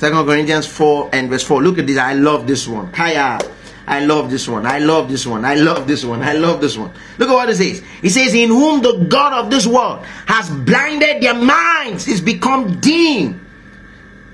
[0.00, 1.62] Second Corinthians 4 and verse 4.
[1.62, 1.98] Look at this.
[1.98, 2.90] I love this one.
[2.90, 3.38] Kaya.
[3.86, 4.64] I love this one.
[4.64, 5.44] I love this one.
[5.44, 6.22] I love this one.
[6.22, 6.90] I love this one.
[7.18, 7.82] Look at what it says.
[8.02, 12.80] It says, In whom the God of this world has blinded their minds, is become
[12.80, 13.44] dim.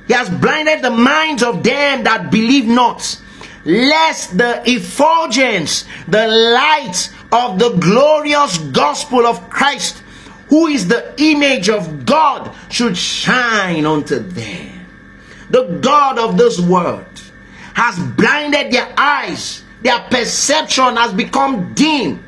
[0.06, 3.20] He has blinded the minds of them that believe not,
[3.64, 10.02] lest the effulgence, the light of the glorious gospel of Christ,
[10.48, 14.86] who is the image of God, should shine unto them.
[15.50, 17.04] The God of this world
[17.74, 19.62] has blinded their eyes.
[19.82, 22.24] Their perception has become dim.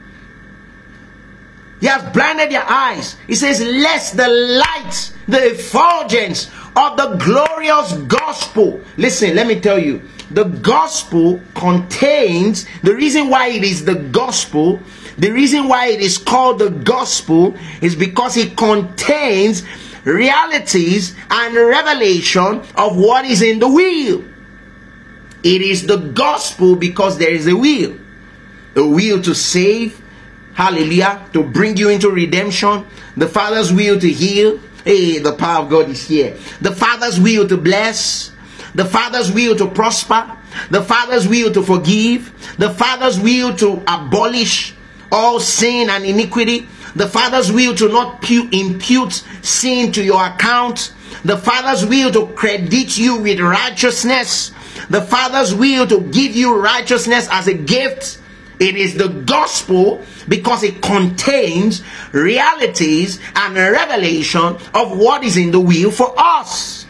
[1.81, 3.17] He has blinded their eyes.
[3.27, 8.81] He says, Lest the light, the effulgence of the glorious gospel.
[8.97, 10.01] Listen, let me tell you.
[10.31, 14.81] The gospel contains the reason why it is the gospel,
[15.17, 19.65] the reason why it is called the gospel is because it contains
[20.05, 24.23] realities and revelation of what is in the will.
[25.43, 27.97] It is the gospel because there is a will.
[28.77, 30.01] A will to save,
[30.55, 32.87] hallelujah, to bring you into redemption.
[33.17, 34.61] The Father's will to heal.
[34.89, 36.35] Hey, the power of God is here.
[36.63, 38.33] The Father's will to bless.
[38.75, 40.35] The Father's will to prosper.
[40.71, 42.33] The Father's will to forgive.
[42.57, 44.75] The Father's will to abolish
[45.13, 46.67] all sin and iniquity.
[46.97, 50.95] The Father's will to not impute sin to your account.
[51.23, 54.53] The Father's will to credit you with righteousness
[54.89, 58.18] the Father's will to give you righteousness as a gift.
[58.61, 61.83] It is the gospel because it contains
[62.13, 66.87] realities and revelation of what is in the will for us.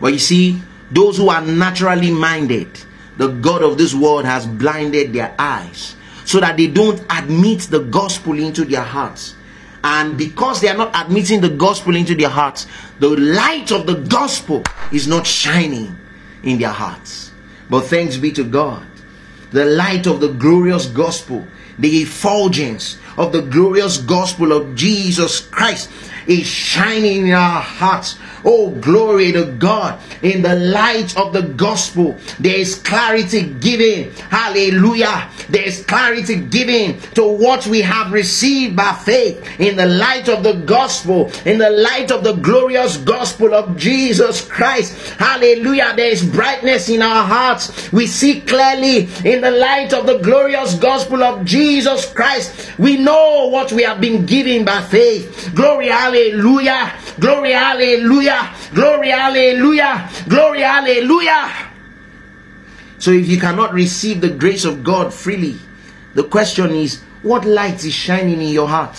[0.00, 2.68] But you see, those who are naturally minded,
[3.16, 7.80] the God of this world has blinded their eyes so that they don't admit the
[7.80, 9.34] gospel into their hearts.
[9.82, 12.66] And because they are not admitting the gospel into their hearts,
[13.00, 15.96] the light of the gospel is not shining
[16.42, 17.32] in their hearts.
[17.68, 18.86] But thanks be to God,
[19.54, 21.46] the light of the glorious gospel,
[21.78, 25.88] the effulgence of the glorious gospel of Jesus Christ
[26.26, 29.98] is shining in our hearts Oh, glory to God.
[30.22, 34.12] In the light of the gospel, there is clarity given.
[34.28, 35.30] Hallelujah.
[35.48, 39.42] There is clarity given to what we have received by faith.
[39.58, 44.46] In the light of the gospel, in the light of the glorious gospel of Jesus
[44.46, 45.16] Christ.
[45.18, 45.94] Hallelujah.
[45.96, 47.92] There is brightness in our hearts.
[47.92, 52.78] We see clearly in the light of the glorious gospel of Jesus Christ.
[52.78, 55.50] We know what we have been given by faith.
[55.54, 56.13] Glory, hallelujah.
[57.18, 58.54] Glory, hallelujah.
[58.74, 60.10] Glory, hallelujah.
[60.28, 61.52] Glory, hallelujah.
[62.98, 65.58] So if you cannot receive the grace of God freely,
[66.14, 68.98] the question is, what light is shining in your heart?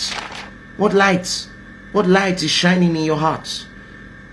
[0.77, 1.47] What light?
[1.91, 3.65] What light is shining in your hearts?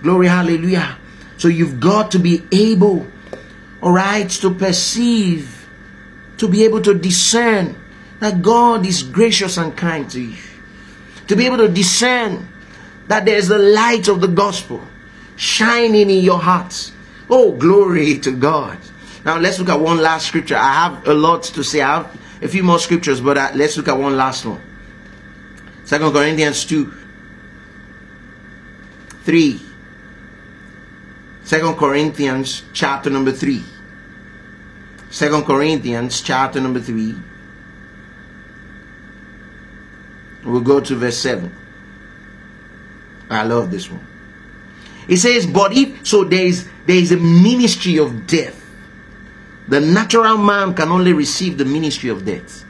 [0.01, 0.97] Glory, hallelujah.
[1.37, 3.07] So you've got to be able,
[3.81, 5.67] all right, to perceive,
[6.37, 7.75] to be able to discern
[8.19, 10.37] that God is gracious and kind to you.
[11.27, 12.47] To be able to discern
[13.07, 14.81] that there's the light of the gospel
[15.35, 16.91] shining in your hearts.
[17.29, 18.77] Oh, glory to God.
[19.25, 20.55] Now let's look at one last scripture.
[20.55, 21.81] I have a lot to say.
[21.81, 24.61] I have a few more scriptures, but uh, let's look at one last one.
[25.85, 26.93] Second Corinthians 2
[29.23, 29.61] 3.
[31.43, 33.63] Second Corinthians chapter number 3.
[35.09, 37.15] Second Corinthians chapter number 3.
[40.43, 41.62] We'll go to verse 7.
[43.29, 44.05] I love this one.
[45.07, 48.59] It says, But if so there is there is a ministry of death.
[49.67, 52.65] The natural man can only receive the ministry of death.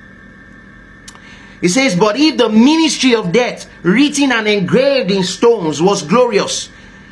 [1.61, 6.69] It says, But if the ministry of death, written and engraved in stones, was glorious,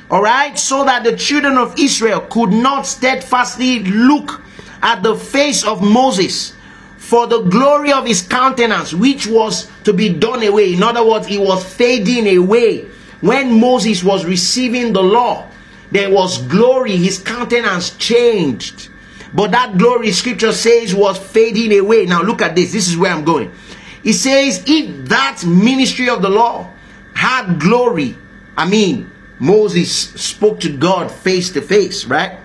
[0.09, 4.41] all right, so that the children of Israel could not steadfastly look
[4.81, 6.53] at the face of Moses
[6.97, 10.73] for the glory of his countenance, which was to be done away.
[10.73, 12.87] In other words, it was fading away.
[13.21, 15.47] When Moses was receiving the law,
[15.91, 18.89] there was glory, his countenance changed.
[19.33, 22.05] But that glory, scripture says, was fading away.
[22.05, 22.71] Now, look at this.
[22.73, 23.51] This is where I'm going.
[24.03, 26.71] It says, if that ministry of the law
[27.13, 28.17] had glory,
[28.57, 29.09] I mean,
[29.39, 32.37] Moses spoke to God face to face, right?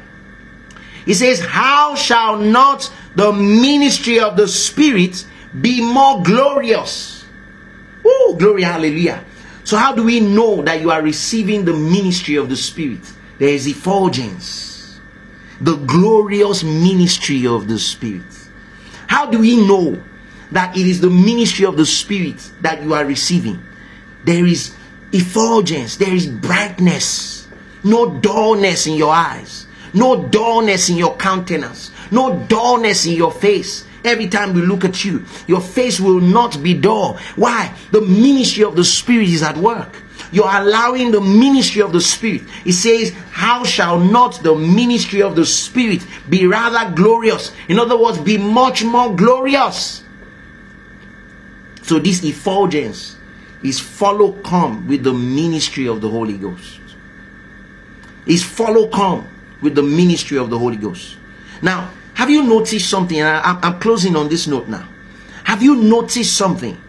[1.04, 5.24] He says, How shall not the ministry of the Spirit
[5.58, 7.24] be more glorious?
[8.04, 9.24] Oh, glory, hallelujah.
[9.66, 13.00] So, how do we know that you are receiving the ministry of the Spirit?
[13.40, 15.00] There is effulgence,
[15.60, 18.22] the glorious ministry of the Spirit.
[19.08, 20.00] How do we know
[20.52, 23.60] that it is the ministry of the Spirit that you are receiving?
[24.24, 24.72] There is
[25.12, 27.48] effulgence, there is brightness,
[27.82, 33.86] no dullness in your eyes no dullness in your countenance, no dullness in your face.
[34.06, 37.18] Every time we look at you, your face will not be dull.
[37.34, 37.74] Why?
[37.90, 40.00] The ministry of the Spirit is at work.
[40.30, 42.42] You're allowing the ministry of the Spirit.
[42.64, 47.52] It says, How shall not the ministry of the Spirit be rather glorious?
[47.68, 50.04] In other words, be much more glorious.
[51.82, 53.16] So, this effulgence
[53.62, 56.80] is follow come with the ministry of the Holy Ghost.
[58.26, 59.28] Is follow come
[59.60, 61.16] with the ministry of the Holy Ghost.
[61.62, 63.20] Now, have you noticed something?
[63.20, 64.88] I, I'm closing on this note now.
[65.44, 66.80] Have you noticed something?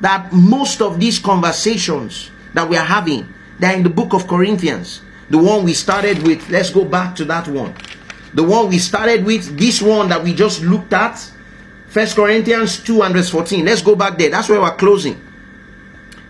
[0.00, 5.00] That most of these conversations that we are having, they're in the book of Corinthians.
[5.30, 7.74] The one we started with, let's go back to that one.
[8.34, 11.18] The one we started with, this one that we just looked at,
[11.86, 13.64] First Corinthians 2 and verse 14.
[13.64, 14.28] Let's go back there.
[14.28, 15.18] That's where we're closing.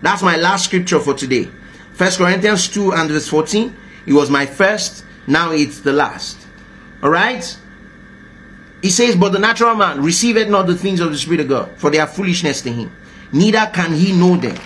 [0.01, 1.49] That's my last scripture for today.
[1.95, 3.77] First Corinthians 2 and verse 14.
[4.07, 6.39] It was my first now it's the last.
[7.03, 7.59] All right?
[8.83, 11.71] He says, But the natural man receiveth not the things of the Spirit of God,
[11.77, 12.95] for they are foolishness to him.
[13.33, 14.59] Neither can he know them,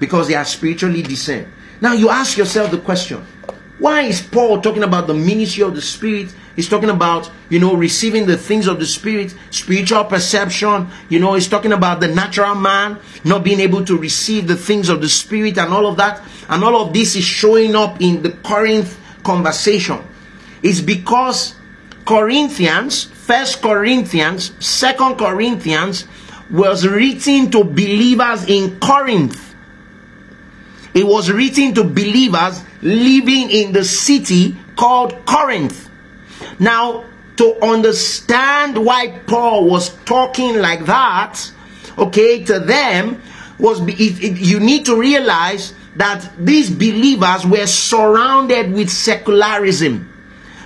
[0.00, 1.52] because they are spiritually discerned.
[1.80, 3.26] Now you ask yourself the question
[3.78, 6.34] why is Paul talking about the ministry of the Spirit?
[6.54, 10.88] He's talking about, you know, receiving the things of the Spirit, spiritual perception.
[11.10, 14.88] You know, he's talking about the natural man not being able to receive the things
[14.88, 16.22] of the Spirit and all of that.
[16.48, 19.98] And all of this is showing up in the Corinth conversation
[20.62, 21.56] It's because
[22.06, 26.06] Corinthians, First Corinthians, Second Corinthians
[26.48, 29.52] was written to believers in Corinth.
[30.94, 35.90] It was written to believers living in the city called Corinth.
[36.60, 37.04] Now,
[37.38, 41.50] to understand why Paul was talking like that,
[41.98, 43.20] okay, to them
[43.58, 50.12] was it, it, you need to realize that these believers were surrounded with secularism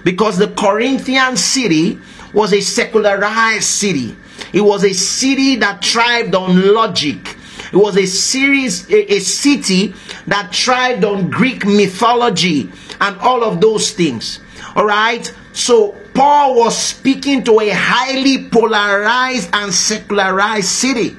[0.05, 1.98] because the Corinthian city
[2.32, 4.16] was a secularized city.
[4.52, 7.36] It was a city that thrived on logic.
[7.73, 9.94] It was a series, a, a city
[10.27, 12.70] that thrived on Greek mythology
[13.01, 14.40] and all of those things.
[14.74, 15.32] All right.
[15.52, 21.16] So Paul was speaking to a highly polarized and secularized city.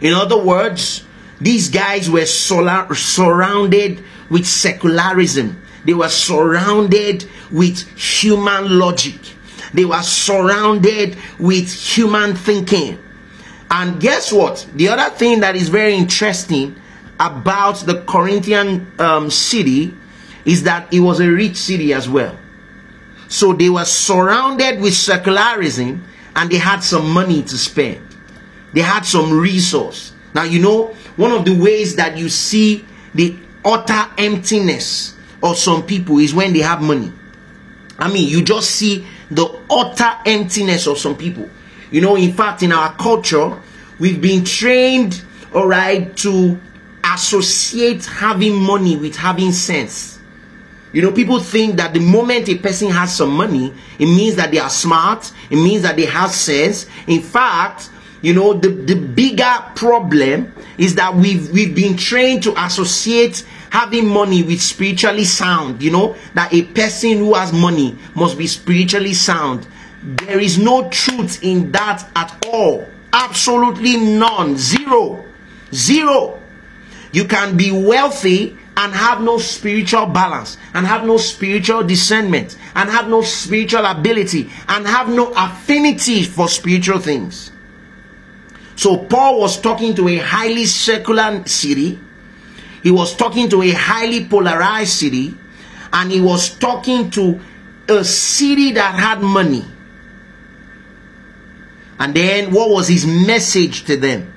[0.00, 1.04] In other words,
[1.40, 5.60] these guys were solar, surrounded with secularism.
[5.84, 9.33] They were surrounded with human logic.
[9.74, 12.98] They were surrounded with human thinking.
[13.70, 14.66] And guess what?
[14.74, 16.76] The other thing that is very interesting
[17.18, 19.92] about the Corinthian um, city
[20.44, 22.38] is that it was a rich city as well.
[23.28, 26.04] So they were surrounded with secularism
[26.36, 28.00] and they had some money to spend.
[28.72, 30.12] They had some resource.
[30.34, 32.84] Now, you know, one of the ways that you see
[33.14, 37.12] the utter emptiness of some people is when they have money.
[37.98, 41.48] I mean, you just see the utter emptiness of some people.
[41.90, 43.60] You know, in fact, in our culture,
[43.98, 45.22] we've been trained,
[45.54, 46.58] all right, to
[47.04, 50.18] associate having money with having sense.
[50.92, 54.52] You know, people think that the moment a person has some money, it means that
[54.52, 56.86] they are smart, it means that they have sense.
[57.08, 57.90] In fact,
[58.22, 63.44] you know, the, the bigger problem is that we've we've been trained to associate
[63.74, 68.46] having money with spiritually sound, you know, that a person who has money must be
[68.46, 69.66] spiritually sound.
[70.00, 72.86] There is no truth in that at all.
[73.12, 74.56] Absolutely none.
[74.56, 75.24] Zero.
[75.72, 76.40] Zero.
[77.10, 82.88] You can be wealthy and have no spiritual balance and have no spiritual discernment and
[82.88, 87.50] have no spiritual ability and have no affinity for spiritual things.
[88.76, 91.98] So Paul was talking to a highly secular city.
[92.84, 95.34] He was talking to a highly polarized city
[95.92, 97.40] and he was talking to
[97.88, 99.64] a city that had money.
[101.98, 104.32] And then what was his message to them?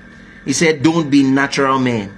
[0.45, 2.17] He said, Don't be natural men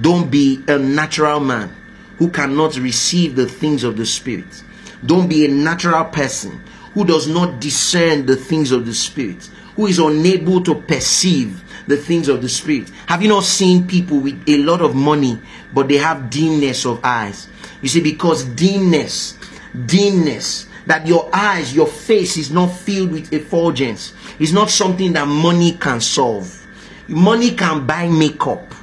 [0.00, 1.74] don't be a natural man
[2.18, 4.62] who cannot receive the things of the Spirit.
[5.04, 6.62] Don't be a natural person
[6.94, 9.48] who does not discern the things of the Spirit,
[9.80, 12.90] who is unable to perceive the things of the Spirit.
[13.06, 15.40] Have you not seen people with a lot of money,
[15.72, 17.48] but they have dimness of eyes?
[17.82, 19.38] You see, because dimness,
[19.86, 25.26] dimness, that your eyes, your face is not filled with effulgence, is not something that
[25.26, 26.66] money can solve.
[27.08, 28.74] Money can buy makeup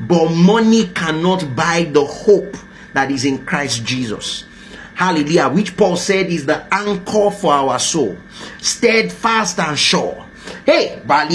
[0.00, 2.56] but money cannot buy the hope
[2.94, 4.44] that is in Christ Jesus.
[4.94, 5.48] Hallelujah.
[5.48, 8.16] Which Paul said is the anchor for our soul,
[8.58, 10.26] steadfast and sure.
[10.70, 11.26] Hey, I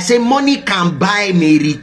[0.00, 1.80] say money can buy Mary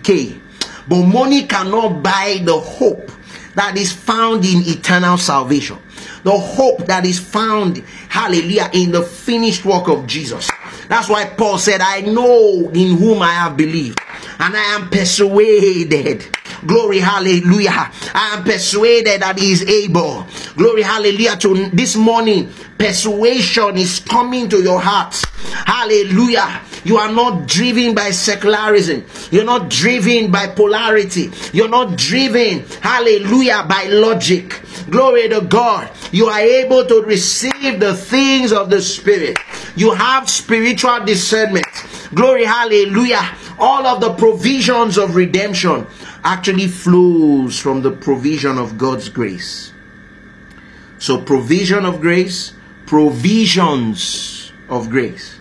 [0.90, 3.10] but money cannot buy the hope
[3.56, 5.78] that is found in eternal salvation.
[6.24, 7.78] The hope that is found,
[8.10, 10.52] hallelujah, in the finished work of Jesus.
[10.90, 14.02] That's why Paul said, I know in whom I have believed,
[14.40, 16.26] and I am persuaded.
[16.68, 17.92] Glory, hallelujah.
[18.14, 20.28] I am persuaded that he is able.
[20.56, 21.38] Glory, hallelujah.
[21.38, 25.16] To this morning, persuasion is coming to your heart.
[25.66, 26.62] Hallelujah.
[26.84, 29.06] You are not driven by secularism.
[29.32, 31.32] You're not driven by polarity.
[31.54, 34.62] You're not driven, hallelujah, by logic.
[34.90, 35.90] Glory to God.
[36.12, 39.38] You are able to receive the things of the Spirit.
[39.76, 41.68] You have spiritual discernment.
[42.14, 43.36] Glory, hallelujah.
[43.60, 45.88] All of the provisions of redemption
[46.28, 49.72] actually flows from the provision of God's grace.
[51.00, 52.52] So, provision of grace,
[52.86, 55.40] provisions of grace.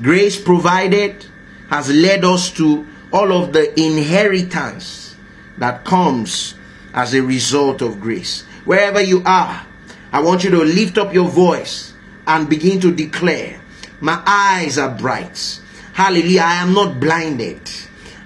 [0.00, 1.26] Grace provided
[1.70, 5.16] has led us to all of the inheritance
[5.58, 6.54] that comes
[6.94, 8.42] as a result of grace.
[8.64, 9.66] Wherever you are,
[10.12, 11.94] I want you to lift up your voice
[12.28, 13.60] and begin to declare,
[14.00, 15.60] My eyes are bright.
[15.94, 16.42] Hallelujah.
[16.42, 17.68] I am not blinded.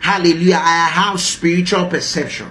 [0.07, 0.63] Hallelujah.
[0.63, 2.49] I have spiritual perception.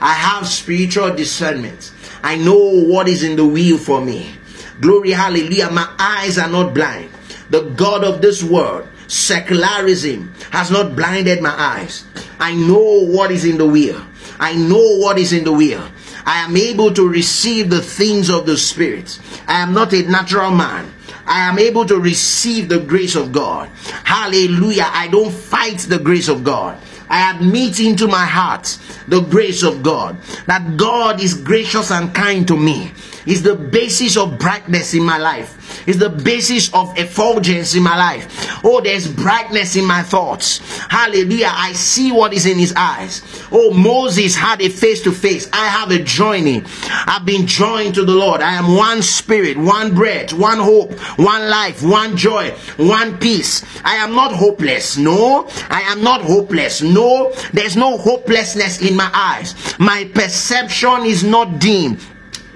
[0.00, 1.92] I have spiritual discernment.
[2.24, 4.34] I know what is in the will for me.
[4.80, 5.70] Glory, hallelujah.
[5.70, 7.10] My eyes are not blind.
[7.50, 12.04] The God of this world, secularism, has not blinded my eyes.
[12.40, 14.02] I know what is in the will.
[14.40, 15.86] I know what is in the will.
[16.24, 19.20] I am able to receive the things of the Spirit.
[19.46, 20.92] I am not a natural man.
[21.24, 23.68] I am able to receive the grace of God.
[24.02, 24.90] Hallelujah.
[24.90, 26.80] I don't fight the grace of God.
[27.08, 28.78] I admit into my heart
[29.08, 30.16] the grace of God.
[30.46, 32.92] That God is gracious and kind to me.
[33.26, 37.96] Is the basis of brightness in my life is the basis of effulgence in my
[37.96, 38.64] life.
[38.64, 40.58] Oh, there's brightness in my thoughts.
[40.88, 41.52] Hallelujah.
[41.52, 43.22] I see what is in his eyes.
[43.52, 45.48] Oh, Moses had a face to face.
[45.52, 46.66] I have a joining.
[46.90, 48.40] I've been joined to the Lord.
[48.40, 53.64] I am one spirit, one breath, one hope, one life, one joy, one peace.
[53.84, 54.96] I am not hopeless.
[54.96, 56.82] No, I am not hopeless.
[56.82, 59.54] No, there's no hopelessness in my eyes.
[59.78, 61.98] My perception is not dim.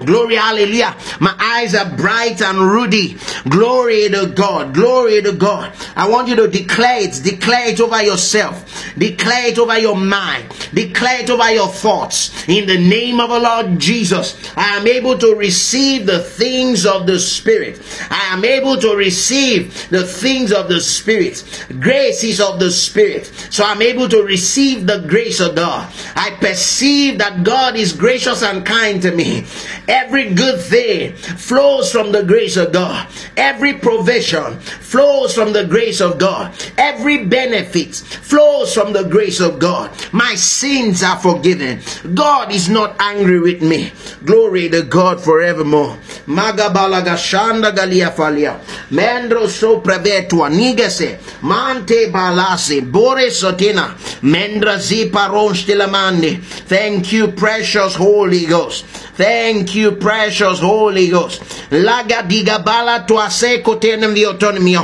[0.05, 0.95] Glory, hallelujah.
[1.19, 3.17] My eyes are bright and ruddy.
[3.49, 4.73] Glory to God.
[4.73, 5.73] Glory to God.
[5.95, 7.21] I want you to declare it.
[7.23, 8.65] Declare it over yourself.
[8.97, 10.45] Declare it over your mind.
[10.73, 12.47] Declare it over your thoughts.
[12.47, 17.05] In the name of the Lord Jesus, I am able to receive the things of
[17.07, 17.79] the Spirit.
[18.09, 21.67] I am able to receive the things of the Spirit.
[21.79, 23.27] Grace is of the Spirit.
[23.49, 25.91] So I'm able to receive the grace of God.
[26.15, 29.45] I perceive that God is gracious and kind to me.
[29.91, 33.07] Every good thing flows from the grace of God.
[33.35, 36.53] Every provision flows from the grace of God.
[36.77, 39.91] Every benefit flows from the grace of God.
[40.13, 41.81] My sins are forgiven.
[42.15, 43.91] God is not angry with me.
[44.23, 45.97] Glory to God forevermore.
[46.25, 48.59] Magabalaga shanda galia falia.
[48.91, 51.19] Mendro so prevetua nigese.
[51.41, 52.79] Mante balase.
[52.89, 53.95] Bore sotina.
[54.23, 56.41] Mendra zipa ronstilamande.
[56.71, 58.85] Thank you, precious Holy Ghost.
[59.15, 61.41] Thank you, precious Holy Ghost.
[61.71, 64.75] Laga diga bala tua seco tenem autonomy.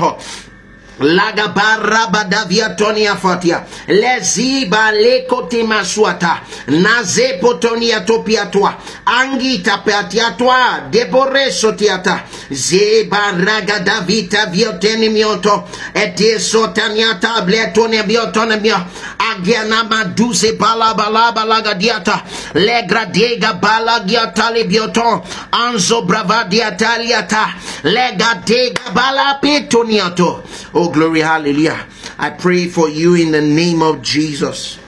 [1.00, 3.64] Laga baraba davia tonia fatia.
[3.88, 6.42] Leziba lekote masuata.
[6.68, 8.74] Naze potonia topiatwa.
[9.06, 10.90] Angi tapiatiatwa.
[10.90, 12.24] Debore sotiata.
[12.52, 15.70] Zeba raga davita vioteni mioto.
[15.94, 18.78] Ete sotaniata bletone biotone mio.
[19.18, 22.24] Agiana maduze bala bala balaga diata.
[22.54, 25.22] Legra dega bala giata le bioton.
[25.52, 27.54] Anzo brava diataliata.
[27.84, 30.44] Lega dega bala petoniato.
[30.88, 31.86] Oh, glory, hallelujah.
[32.18, 34.80] I pray for you in the name of Jesus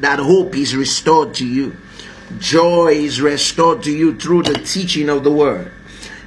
[0.00, 1.76] that hope is restored to you,
[2.40, 5.70] joy is restored to you through the teaching of the word.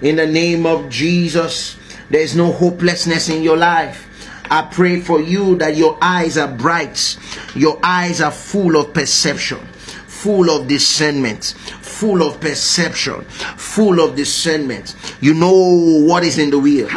[0.02, 1.76] In the name of Jesus,
[2.10, 4.08] there is no hopelessness in your life.
[4.50, 7.18] I pray for you that your eyes are bright,
[7.56, 9.60] your eyes are full of perception,
[10.08, 11.56] full of discernment,
[11.94, 13.22] full of perception,
[13.58, 14.96] full of discernment.
[15.22, 16.90] You know what is in the wheel.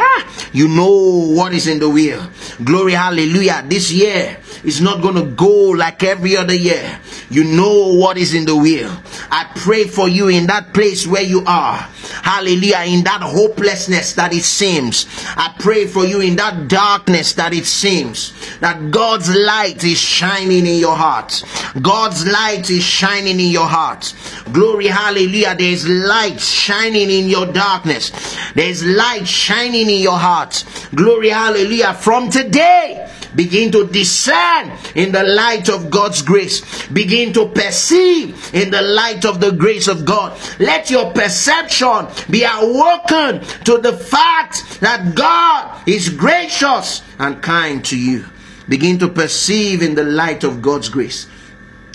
[0.52, 2.26] You know what is in the wheel.
[2.64, 3.64] Glory, hallelujah.
[3.68, 7.00] This year is not going to go like every other year.
[7.30, 8.90] You know what is in the wheel.
[9.30, 11.78] I pray for you in that place where you are.
[12.22, 12.84] Hallelujah.
[12.86, 15.06] In that hopelessness that it seems.
[15.36, 18.32] I pray for you in that darkness that it seems.
[18.60, 21.42] That God's light is shining in your heart.
[21.82, 24.14] God's light is shining in your heart.
[24.52, 25.54] Glory, hallelujah.
[25.56, 28.12] There's light shining in your darkness.
[28.54, 30.64] There's light shining in your heart.
[30.94, 31.94] Glory, hallelujah.
[31.94, 36.88] From today, begin to discern in the light of God's grace.
[36.88, 40.38] Begin to perceive in the light of the grace of God.
[40.58, 47.98] Let your perception be awoken to the fact that God is gracious and kind to
[47.98, 48.24] you.
[48.68, 51.26] Begin to perceive in the light of God's grace.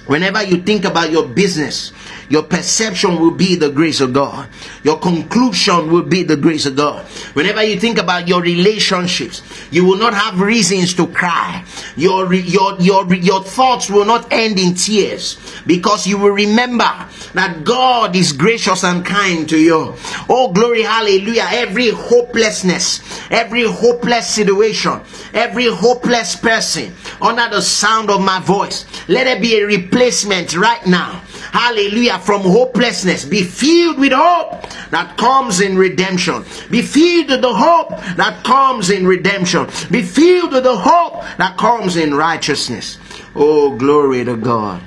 [0.08, 1.92] Whenever you think about your business,
[2.32, 4.48] your perception will be the grace of God.
[4.84, 7.06] Your conclusion will be the grace of God.
[7.36, 11.66] Whenever you think about your relationships, you will not have reasons to cry.
[11.98, 15.38] Your, your, your, your thoughts will not end in tears
[15.68, 16.90] because you will remember
[17.34, 19.94] that God is gracious and kind to you.
[20.30, 21.48] Oh, glory, hallelujah.
[21.50, 25.02] Every hopelessness, every hopeless situation,
[25.34, 30.88] every hopeless person under the sound of my voice, let it be a replacement right
[30.88, 31.22] now
[31.52, 33.26] hallelujah, from hopelessness.
[33.26, 36.44] Be filled with hope that comes in redemption.
[36.70, 39.68] Be filled with the hope that comes in redemption.
[39.90, 42.98] Be filled with the hope that comes in righteousness.
[43.36, 44.82] Oh, glory to God.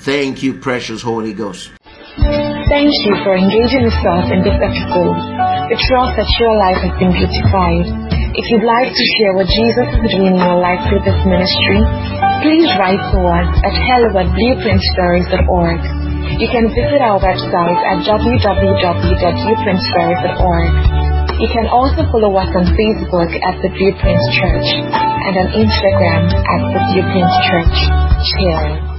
[0.00, 1.70] Thank you, precious Holy Ghost.
[2.16, 5.16] Thank you for engaging us in this episode.
[5.70, 8.21] We trust that your life has been beautified.
[8.32, 11.84] If you'd like to share what Jesus is doing in your life through this ministry,
[12.40, 15.80] please write to us at hello at blueprintstories.org.
[16.40, 20.72] You can visit our website at www.blueprintstories.org.
[21.44, 26.60] You can also follow us on Facebook at The Blueprint Church and on Instagram at
[26.72, 27.76] The Blueprint Church.
[28.32, 28.91] Cheers.